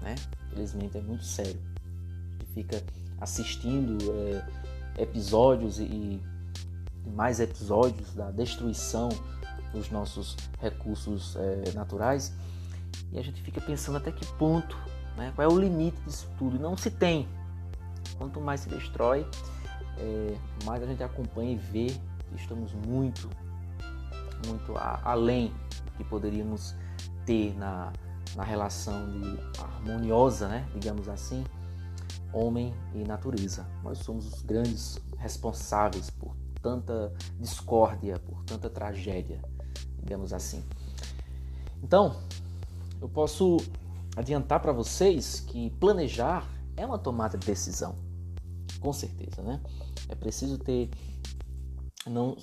né? 0.00 0.14
Infelizmente 0.46 0.98
é 0.98 1.00
muito 1.00 1.24
sério. 1.24 1.60
A 1.76 2.42
gente 2.42 2.52
fica 2.54 2.82
assistindo 3.20 3.98
é, 4.12 5.02
episódios 5.02 5.78
e, 5.78 5.84
e 5.84 6.22
mais 7.14 7.40
episódios 7.40 8.14
da 8.14 8.30
destruição 8.30 9.08
dos 9.72 9.90
nossos 9.90 10.36
recursos 10.60 11.36
é, 11.36 11.72
naturais 11.72 12.32
e 13.12 13.18
a 13.18 13.22
gente 13.22 13.42
fica 13.42 13.60
pensando 13.60 13.98
até 13.98 14.12
que 14.12 14.24
ponto, 14.34 14.76
né, 15.16 15.32
qual 15.34 15.48
é 15.48 15.52
o 15.52 15.58
limite 15.58 16.00
disso 16.02 16.28
tudo. 16.38 16.56
E 16.56 16.58
não 16.58 16.76
se 16.76 16.90
tem. 16.90 17.28
Quanto 18.16 18.40
mais 18.40 18.60
se 18.60 18.68
destrói, 18.68 19.26
é, 19.98 20.36
mais 20.64 20.82
a 20.82 20.86
gente 20.86 21.02
acompanha 21.02 21.52
e 21.52 21.56
vê 21.56 21.86
que 21.86 22.36
estamos 22.36 22.72
muito, 22.86 23.28
muito 24.46 24.76
a, 24.76 25.00
além 25.04 25.48
do 25.86 25.92
que 25.96 26.04
poderíamos 26.04 26.74
ter 27.26 27.56
na, 27.56 27.92
na 28.36 28.44
relação 28.44 29.10
de 29.10 29.38
harmoniosa, 29.58 30.48
né, 30.48 30.68
digamos 30.74 31.08
assim, 31.08 31.44
homem 32.32 32.74
e 32.94 33.02
natureza. 33.02 33.66
Nós 33.82 33.98
somos 33.98 34.26
os 34.26 34.42
grandes 34.42 34.98
responsáveis 35.18 36.10
por 36.10 36.36
tanta 36.62 37.12
discórdia, 37.38 38.18
por 38.18 38.44
tanta 38.44 38.70
tragédia, 38.70 39.42
digamos 40.02 40.32
assim. 40.32 40.64
Então, 41.82 42.20
eu 43.00 43.08
posso 43.08 43.58
adiantar 44.16 44.60
para 44.60 44.72
vocês 44.72 45.40
que 45.40 45.70
planejar 45.78 46.46
é 46.76 46.84
uma 46.84 46.98
tomada 46.98 47.38
de 47.38 47.46
decisão, 47.46 47.94
com 48.80 48.92
certeza, 48.92 49.42
né? 49.42 49.60
É 50.08 50.14
preciso 50.14 50.58
ter 50.58 50.90
não 52.06 52.36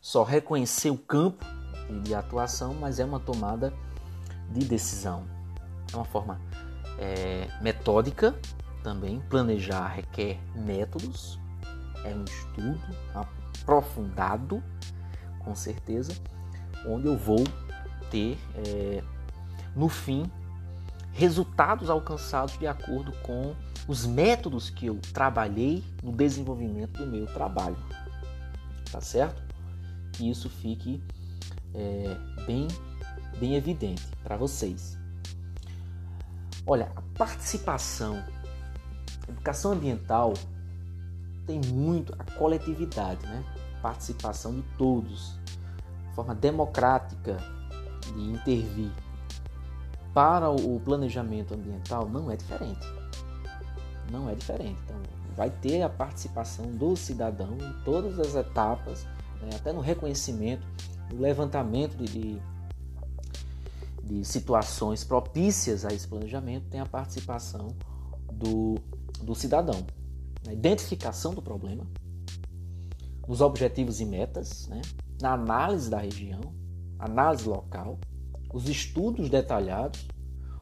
só 0.00 0.22
reconhecer 0.22 0.90
o 0.90 0.98
campo 0.98 1.44
de 2.02 2.14
atuação, 2.14 2.74
mas 2.74 2.98
é 2.98 3.04
uma 3.04 3.20
tomada 3.20 3.72
de 4.50 4.64
decisão. 4.64 5.26
É 5.92 5.96
uma 5.96 6.04
forma 6.04 6.40
é, 6.98 7.48
metódica 7.62 8.38
também. 8.82 9.20
Planejar 9.28 9.86
requer 9.88 10.38
métodos, 10.54 11.38
é 12.04 12.14
um 12.14 12.24
estudo 12.24 12.80
aprofundado, 13.14 14.62
com 15.40 15.54
certeza, 15.54 16.12
onde 16.86 17.06
eu 17.06 17.16
vou 17.16 17.44
ter, 18.10 18.38
é, 18.54 19.02
no 19.74 19.88
fim, 19.88 20.30
resultados 21.12 21.90
alcançados 21.90 22.58
de 22.58 22.66
acordo 22.66 23.12
com 23.22 23.54
os 23.86 24.06
métodos 24.06 24.70
que 24.70 24.86
eu 24.86 24.98
trabalhei 25.12 25.82
no 26.02 26.12
desenvolvimento 26.12 26.98
do 26.98 27.06
meu 27.06 27.26
trabalho. 27.26 27.76
Tá 28.90 29.00
certo? 29.00 29.42
Que 30.12 30.30
isso 30.30 30.48
fique 30.48 31.02
é, 31.74 32.16
bem, 32.46 32.68
bem 33.38 33.54
evidente 33.54 34.06
para 34.22 34.36
vocês. 34.36 34.98
Olha, 36.66 36.92
a 36.94 37.02
participação, 37.16 38.22
a 39.26 39.30
educação 39.30 39.72
ambiental 39.72 40.34
tem 41.46 41.60
muito 41.72 42.14
a 42.18 42.24
coletividade, 42.32 43.26
né? 43.26 43.42
Participação 43.80 44.54
de 44.54 44.62
todos, 44.76 45.38
forma 46.18 46.34
democrática 46.34 47.36
de 48.12 48.20
intervir 48.20 48.90
para 50.12 50.50
o 50.50 50.80
planejamento 50.80 51.54
ambiental 51.54 52.08
não 52.08 52.28
é 52.28 52.36
diferente. 52.36 52.84
Não 54.10 54.28
é 54.28 54.34
diferente. 54.34 54.80
Então, 54.84 54.96
vai 55.36 55.48
ter 55.48 55.80
a 55.82 55.88
participação 55.88 56.66
do 56.72 56.96
cidadão 56.96 57.56
em 57.56 57.84
todas 57.84 58.18
as 58.18 58.34
etapas, 58.34 59.04
né, 59.40 59.50
até 59.54 59.72
no 59.72 59.80
reconhecimento, 59.80 60.66
no 61.12 61.20
levantamento 61.20 61.96
de, 61.96 62.06
de, 62.06 62.42
de, 64.02 64.24
situações 64.24 65.04
propícias 65.04 65.84
a 65.84 65.90
esse 65.90 66.08
planejamento, 66.08 66.68
tem 66.68 66.80
a 66.80 66.86
participação 66.86 67.68
do, 68.32 68.74
do 69.22 69.36
cidadão. 69.36 69.86
Na 70.44 70.52
identificação 70.52 71.32
do 71.32 71.40
problema, 71.40 71.86
nos 73.28 73.40
objetivos 73.40 74.00
e 74.00 74.04
metas, 74.04 74.66
né, 74.66 74.82
na 75.20 75.32
análise 75.32 75.90
da 75.90 75.98
região, 75.98 76.40
análise 76.98 77.48
local, 77.48 77.98
os 78.52 78.68
estudos 78.68 79.28
detalhados, 79.28 80.06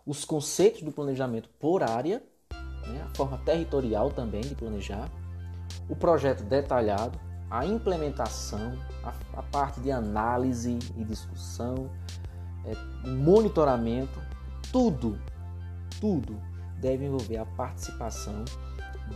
os 0.04 0.24
conceitos 0.24 0.82
do 0.82 0.92
planejamento 0.92 1.48
por 1.60 1.82
área, 1.82 2.22
né, 2.86 3.02
a 3.02 3.16
forma 3.16 3.38
territorial 3.38 4.10
também 4.10 4.40
de 4.40 4.54
planejar, 4.54 5.10
o 5.88 5.96
projeto 5.96 6.42
detalhado, 6.44 7.18
a 7.50 7.64
implementação, 7.64 8.76
a, 9.04 9.12
a 9.38 9.42
parte 9.42 9.80
de 9.80 9.90
análise 9.90 10.78
e 10.96 11.04
discussão, 11.04 11.90
é, 12.64 12.74
monitoramento, 13.08 14.20
tudo, 14.72 15.18
tudo 16.00 16.40
deve 16.80 17.06
envolver 17.06 17.38
a 17.38 17.46
participação 17.46 18.44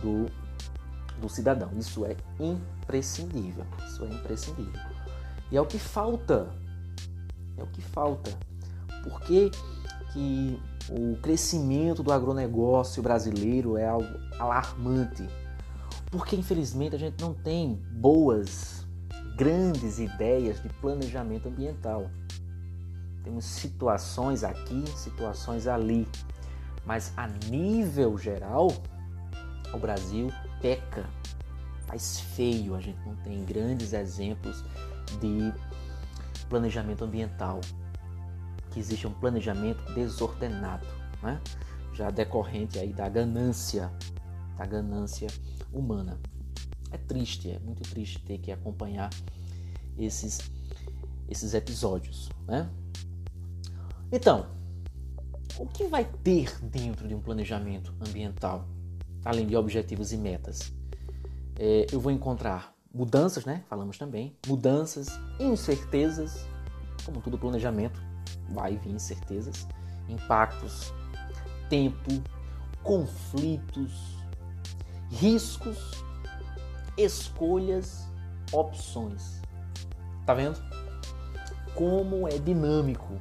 do, 0.01 0.25
do 1.19 1.29
cidadão. 1.29 1.69
Isso 1.77 2.05
é 2.05 2.15
imprescindível. 2.39 3.65
Isso 3.85 4.03
é 4.05 4.07
imprescindível. 4.07 5.00
E 5.51 5.57
é 5.57 5.61
o 5.61 5.65
que 5.65 5.77
falta. 5.77 6.49
É 7.57 7.63
o 7.63 7.67
que 7.67 7.81
falta 7.81 8.31
por 9.03 9.21
que, 9.21 9.51
que 10.13 10.59
o 10.89 11.15
crescimento 11.21 12.03
do 12.03 12.11
agronegócio 12.11 13.01
brasileiro 13.01 13.77
é 13.77 13.87
algo 13.87 14.07
alarmante? 14.39 15.27
Porque 16.09 16.35
infelizmente 16.35 16.95
a 16.95 16.99
gente 16.99 17.21
não 17.21 17.33
tem 17.33 17.75
boas, 17.93 18.85
grandes 19.35 19.99
ideias 19.99 20.61
de 20.61 20.69
planejamento 20.69 21.47
ambiental. 21.47 22.09
Temos 23.23 23.45
situações 23.45 24.43
aqui, 24.43 24.83
situações 24.95 25.67
ali, 25.67 26.07
mas 26.85 27.13
a 27.15 27.27
nível 27.49 28.17
geral, 28.17 28.67
o 29.73 29.77
Brasil 29.77 30.29
peca, 30.59 31.05
faz 31.87 32.19
feio, 32.19 32.75
a 32.75 32.79
gente 32.79 32.99
não 33.05 33.15
tem 33.17 33.45
grandes 33.45 33.93
exemplos 33.93 34.63
de 35.19 35.53
planejamento 36.49 37.03
ambiental 37.03 37.61
que 38.71 38.79
existe 38.79 39.05
um 39.05 39.13
planejamento 39.13 39.83
desordenado, 39.93 40.85
né? 41.21 41.41
já 41.93 42.09
decorrente 42.09 42.79
aí 42.79 42.93
da 42.93 43.07
ganância, 43.09 43.91
da 44.57 44.65
ganância 44.65 45.27
humana. 45.71 46.19
É 46.91 46.97
triste, 46.97 47.51
é 47.51 47.59
muito 47.59 47.83
triste 47.83 48.19
ter 48.19 48.37
que 48.37 48.51
acompanhar 48.51 49.09
esses, 49.97 50.39
esses 51.29 51.53
episódios. 51.53 52.29
Né? 52.47 52.69
Então, 54.11 54.47
o 55.57 55.65
que 55.65 55.85
vai 55.85 56.05
ter 56.05 56.57
dentro 56.63 57.07
de 57.07 57.13
um 57.13 57.21
planejamento 57.21 57.93
ambiental, 57.99 58.67
além 59.23 59.47
de 59.47 59.55
objetivos 59.55 60.11
e 60.11 60.17
metas? 60.17 60.73
É, 61.57 61.85
eu 61.91 61.99
vou 61.99 62.11
encontrar 62.11 62.73
mudanças, 62.93 63.45
né? 63.45 63.63
Falamos 63.69 63.97
também, 63.97 64.35
mudanças, 64.47 65.07
incertezas, 65.39 66.45
como 67.05 67.21
todo 67.21 67.37
planejamento, 67.37 68.01
vai 68.49 68.77
vir 68.77 68.91
incertezas, 68.91 69.67
impactos, 70.09 70.93
tempo, 71.69 72.11
conflitos, 72.83 74.17
riscos, 75.09 76.03
escolhas, 76.97 78.07
opções. 78.51 79.41
Tá 80.25 80.33
vendo? 80.33 80.59
Como 81.75 82.27
é 82.27 82.37
dinâmico 82.37 83.13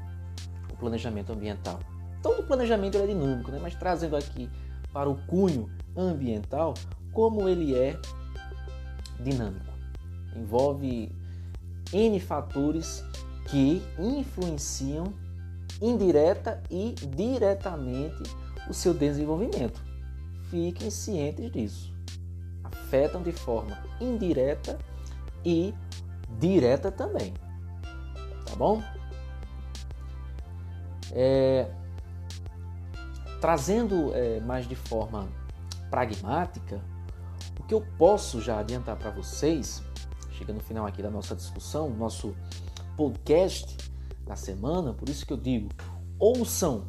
o 0.72 0.76
planejamento 0.76 1.32
ambiental. 1.32 1.78
Todo 2.22 2.42
planejamento 2.42 2.98
é 2.98 3.06
dinâmico, 3.06 3.50
né? 3.50 3.58
mas 3.62 3.74
trazendo 3.74 4.16
aqui 4.16 4.50
para 4.92 5.08
o 5.08 5.16
cunho 5.26 5.70
ambiental, 5.96 6.74
como 7.12 7.48
ele 7.48 7.74
é 7.74 7.98
dinâmico. 9.22 9.72
Envolve 10.34 11.12
N 11.92 12.20
fatores 12.20 13.04
que 13.48 13.82
influenciam 13.98 15.12
indireta 15.80 16.62
e 16.70 16.94
diretamente 17.16 18.22
o 18.68 18.74
seu 18.74 18.94
desenvolvimento. 18.94 19.82
Fiquem 20.50 20.90
cientes 20.90 21.50
disso. 21.50 21.94
Afetam 22.62 23.22
de 23.22 23.32
forma 23.32 23.78
indireta 24.00 24.78
e 25.44 25.74
direta 26.38 26.90
também. 26.90 27.32
Tá 28.46 28.56
bom? 28.56 28.82
É, 31.12 31.70
trazendo 33.40 34.14
é, 34.14 34.40
mais 34.40 34.68
de 34.68 34.76
forma 34.76 35.28
pragmática, 35.90 36.80
o 37.60 37.62
que 37.62 37.74
eu 37.74 37.82
posso 37.98 38.40
já 38.40 38.58
adiantar 38.58 38.96
para 38.96 39.10
vocês, 39.10 39.82
chegando 40.32 40.56
no 40.56 40.62
final 40.62 40.86
aqui 40.86 41.02
da 41.02 41.10
nossa 41.10 41.36
discussão, 41.36 41.90
nosso 41.90 42.34
podcast 42.96 43.76
da 44.26 44.34
semana, 44.34 44.94
por 44.94 45.08
isso 45.10 45.26
que 45.26 45.32
eu 45.32 45.36
digo, 45.36 45.68
ouçam 46.18 46.86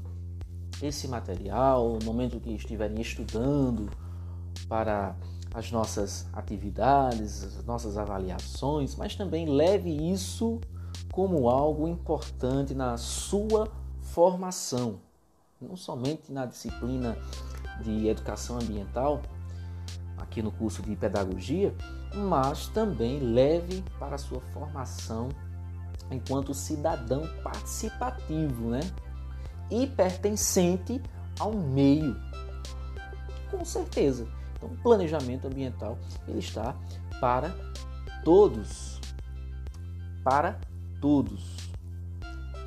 esse 0.81 1.10
material 1.10 1.99
no 1.99 2.05
momento 2.05 2.39
que 2.39 2.51
estiverem 2.53 3.01
estudando 3.01 3.89
para 4.69 5.13
as 5.53 5.69
nossas 5.71 6.25
atividades, 6.31 7.43
as 7.43 7.65
nossas 7.65 7.97
avaliações, 7.97 8.95
mas 8.95 9.13
também 9.13 9.49
leve 9.49 9.89
isso 9.89 10.62
como 11.12 11.49
algo 11.49 11.86
importante 11.86 12.73
na 12.73 12.95
sua 12.95 13.69
formação, 13.99 15.01
não 15.62 15.75
somente 15.75 16.31
na 16.31 16.45
disciplina 16.45 17.17
de 17.84 18.07
educação 18.07 18.57
ambiental, 18.57 19.21
aqui 20.21 20.41
no 20.41 20.51
curso 20.51 20.81
de 20.81 20.95
pedagogia, 20.95 21.75
mas 22.13 22.67
também 22.67 23.19
leve 23.19 23.84
para 23.99 24.15
a 24.15 24.17
sua 24.17 24.39
formação 24.53 25.29
enquanto 26.10 26.53
cidadão 26.53 27.27
participativo, 27.43 28.69
né? 28.69 28.81
E 29.69 29.88
pertencente 29.88 31.01
ao 31.39 31.53
meio. 31.53 32.15
Com 33.49 33.63
certeza. 33.65 34.27
Então, 34.55 34.69
o 34.69 34.77
planejamento 34.77 35.47
ambiental 35.47 35.97
ele 36.27 36.39
está 36.39 36.75
para 37.19 37.55
todos. 38.23 38.99
Para 40.23 40.60
todos. 40.99 41.71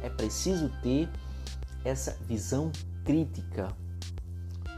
É 0.02 0.10
preciso 0.10 0.70
ter 0.82 1.08
essa 1.84 2.16
visão 2.26 2.72
crítica 3.04 3.68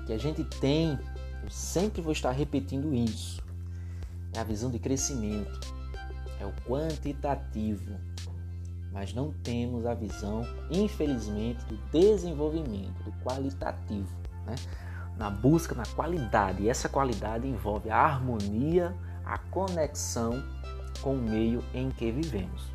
que 0.06 0.12
a 0.12 0.18
gente 0.18 0.44
tem. 0.44 0.98
Eu 1.42 1.50
sempre 1.50 2.00
vou 2.00 2.12
estar 2.12 2.30
repetindo 2.32 2.94
isso. 2.94 3.42
É 4.32 4.38
a 4.38 4.44
visão 4.44 4.70
de 4.70 4.78
crescimento. 4.78 5.60
É 6.40 6.46
o 6.46 6.52
quantitativo 6.68 7.96
mas 8.96 9.12
não 9.12 9.30
temos 9.30 9.84
a 9.84 9.92
visão, 9.92 10.40
infelizmente, 10.70 11.62
do 11.66 11.76
desenvolvimento, 11.92 13.04
do 13.04 13.12
qualitativo, 13.22 14.08
né? 14.46 14.54
na 15.18 15.28
busca 15.28 15.74
na 15.74 15.84
qualidade. 15.84 16.62
E 16.62 16.70
essa 16.70 16.88
qualidade 16.88 17.46
envolve 17.46 17.90
a 17.90 17.98
harmonia, 17.98 18.96
a 19.22 19.36
conexão 19.36 20.42
com 21.02 21.14
o 21.14 21.20
meio 21.20 21.62
em 21.74 21.90
que 21.90 22.10
vivemos. 22.10 22.72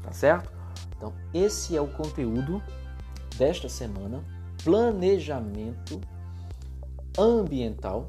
Tá 0.00 0.12
certo? 0.12 0.52
Então, 0.96 1.12
esse 1.34 1.76
é 1.76 1.80
o 1.80 1.88
conteúdo 1.88 2.62
desta 3.36 3.68
semana: 3.68 4.22
planejamento 4.62 6.00
ambiental. 7.18 8.08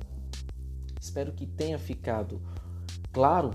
Espero 0.99 1.31
que 1.31 1.45
tenha 1.45 1.77
ficado 1.77 2.41
claro 3.11 3.51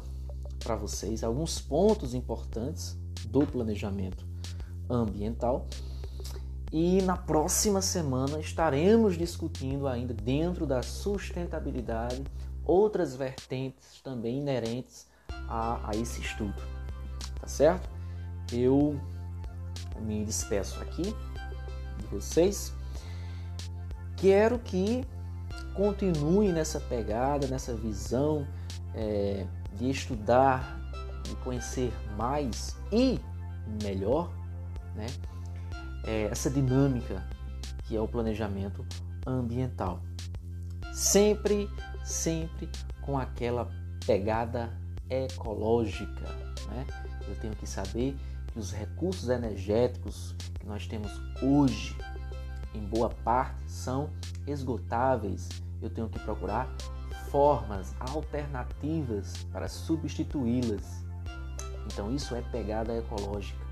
para 0.63 0.77
vocês 0.77 1.25
alguns 1.25 1.61
pontos 1.61 2.15
importantes 2.15 2.97
do 3.27 3.47
planejamento 3.47 4.27
ambiental. 4.89 5.67
E 6.73 7.03
na 7.03 7.17
próxima 7.17 7.83
semana 7.83 8.39
estaremos 8.39 9.19
discutindo 9.19 9.89
ainda 9.89 10.15
dentro 10.15 10.67
da 10.67 10.83
sustentabilidade 10.83 12.23
outras 12.65 13.17
vertentes 13.17 14.01
também 14.03 14.39
inerentes 14.39 15.09
a, 15.49 15.91
a 15.91 15.97
esse 15.97 16.21
estudo. 16.21 16.63
Tá 17.41 17.49
certo? 17.49 17.89
Eu 18.53 19.01
me 20.01 20.25
despeço 20.25 20.81
aqui 20.81 21.15
de 21.99 22.07
vocês. 22.07 22.73
Quero 24.17 24.59
que 24.59 25.05
continue 25.75 26.53
nessa 26.53 26.81
pegada, 26.81 27.47
nessa 27.47 27.75
visão 27.75 28.47
é, 28.95 29.47
de 29.75 29.91
estudar, 29.91 30.79
de 31.25 31.35
conhecer 31.37 31.93
mais 32.17 32.77
e 32.93 33.21
melhor, 33.83 34.31
né? 34.95 35.07
É, 36.05 36.25
essa 36.25 36.51
dinâmica 36.51 37.25
que 37.85 37.97
é 37.97 38.01
o 38.01 38.09
planejamento 38.09 38.87
ambiental. 39.27 40.01
Sempre, 40.93 41.69
sempre 42.05 42.69
com 43.03 43.19
aquela 43.19 43.69
pegada 44.07 44.71
ecológica. 45.09 46.29
Né? 46.69 46.87
Eu 47.29 47.37
tenho 47.41 47.55
que 47.57 47.67
saber 47.67 48.17
que 48.53 48.59
os 48.59 48.73
recursos 48.73 49.29
energéticos 49.29 50.35
que 50.59 50.67
nós 50.67 50.87
temos 50.87 51.11
hoje, 51.43 51.97
em 52.75 52.81
boa 52.81 53.11
parte, 53.11 53.71
são 53.71 54.11
esgotáveis. 54.47 55.49
Eu 55.81 55.91
tenho 55.91 56.09
que 56.09 56.19
procurar 56.21 56.69
formas 57.31 57.95
alternativas 58.01 59.47
para 59.53 59.69
substituí-las. 59.69 61.05
Então, 61.87 62.15
isso 62.15 62.35
é 62.35 62.43
pegada 62.43 62.97
ecológica. 62.97 63.65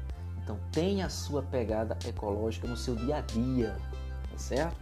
Então, 0.43 0.59
tenha 0.73 1.07
a 1.07 1.11
sua 1.11 1.43
pegada 1.43 1.99
ecológica 2.07 2.67
no 2.67 2.77
seu 2.77 2.95
dia 2.95 3.17
a 3.17 3.21
dia, 3.21 3.77
tá 4.31 4.39
certo? 4.39 4.77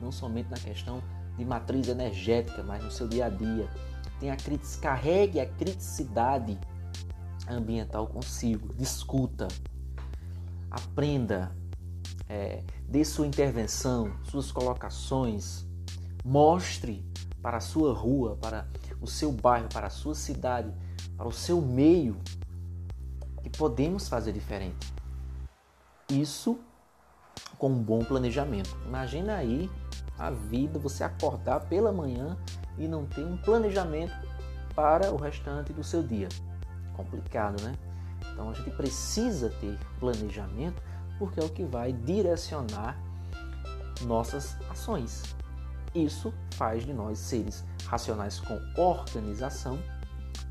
Não 0.00 0.10
somente 0.10 0.48
na 0.48 0.56
questão 0.56 1.02
de 1.36 1.44
matriz 1.44 1.88
energética, 1.88 2.62
mas 2.62 2.82
no 2.82 2.90
seu 2.90 3.06
dia 3.06 3.26
a 3.26 3.28
dia. 3.28 3.68
Tenha 4.18 4.34
a 4.34 4.80
carregue 4.80 5.40
a 5.40 5.46
criticidade 5.46 6.58
ambiental 7.48 8.06
consigo, 8.06 8.74
discuta, 8.74 9.48
aprenda, 10.70 11.50
é, 12.30 12.62
dê 12.88 13.04
sua 13.04 13.26
intervenção, 13.26 14.12
suas 14.22 14.52
colocações, 14.52 15.66
mostre 16.24 17.04
para 17.42 17.56
a 17.56 17.60
sua 17.60 17.92
rua, 17.92 18.36
para 18.40 18.68
o 19.00 19.06
seu 19.06 19.32
bairro, 19.32 19.68
para 19.68 19.88
a 19.88 19.90
sua 19.90 20.14
cidade, 20.14 20.72
para 21.16 21.26
o 21.26 21.32
seu 21.32 21.60
meio, 21.60 22.16
que 23.42 23.50
podemos 23.50 24.08
fazer 24.08 24.32
diferente. 24.32 24.94
Isso 26.08 26.60
com 27.58 27.70
um 27.70 27.82
bom 27.82 28.04
planejamento. 28.04 28.78
Imagina 28.86 29.34
aí 29.34 29.68
a 30.16 30.30
vida, 30.30 30.78
você 30.78 31.02
acordar 31.02 31.60
pela 31.66 31.90
manhã 31.90 32.38
e 32.78 32.86
não 32.86 33.06
ter 33.06 33.24
um 33.24 33.36
planejamento 33.38 34.14
para 34.74 35.10
o 35.10 35.16
restante 35.16 35.72
do 35.72 35.82
seu 35.82 36.02
dia. 36.02 36.28
Complicado, 36.94 37.60
né? 37.62 37.74
Então 38.32 38.50
a 38.50 38.54
gente 38.54 38.70
precisa 38.70 39.50
ter 39.60 39.76
planejamento 39.98 40.80
porque 41.20 41.38
é 41.38 41.44
o 41.44 41.50
que 41.50 41.62
vai 41.64 41.92
direcionar 41.92 42.98
nossas 44.06 44.56
ações. 44.70 45.22
Isso 45.94 46.32
faz 46.52 46.86
de 46.86 46.94
nós 46.94 47.18
seres 47.18 47.62
racionais 47.84 48.40
com 48.40 48.58
organização 48.80 49.78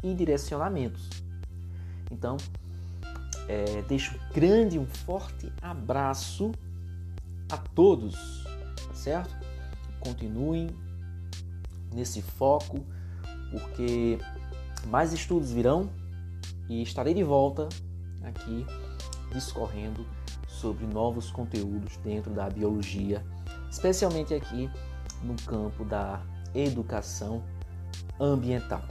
e 0.04 0.14
direcionamentos. 0.14 1.10
Então, 2.12 2.38
é, 3.48 3.82
deixo 3.88 4.16
um 4.16 4.32
grande, 4.32 4.78
um 4.78 4.86
forte 4.86 5.52
abraço 5.60 6.52
a 7.52 7.58
todos, 7.58 8.44
tá 8.88 8.94
certo? 8.94 9.36
Continuem 10.00 10.70
nesse 11.92 12.22
foco, 12.22 12.86
porque 13.50 14.20
mais 14.86 15.14
estudos 15.14 15.52
virão 15.52 15.90
e 16.70 16.84
estarei 16.84 17.16
de 17.16 17.24
volta 17.24 17.68
aqui 18.22 18.68
discorrendo 19.34 20.06
sobre 20.60 20.86
novos 20.86 21.32
conteúdos 21.32 21.98
dentro 21.98 22.32
da 22.34 22.50
biologia, 22.50 23.26
especialmente 23.70 24.34
aqui 24.34 24.70
no 25.24 25.36
campo 25.44 25.86
da 25.86 26.22
educação 26.54 27.44
ambiental. 28.20 28.84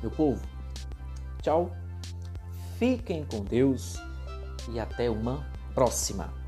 Meu 0.00 0.10
povo, 0.10 0.40
tchau, 1.42 1.70
fiquem 2.78 3.24
com 3.24 3.42
Deus 3.44 3.96
e 4.70 4.78
até 4.78 5.10
uma 5.10 5.44
próxima. 5.74 6.45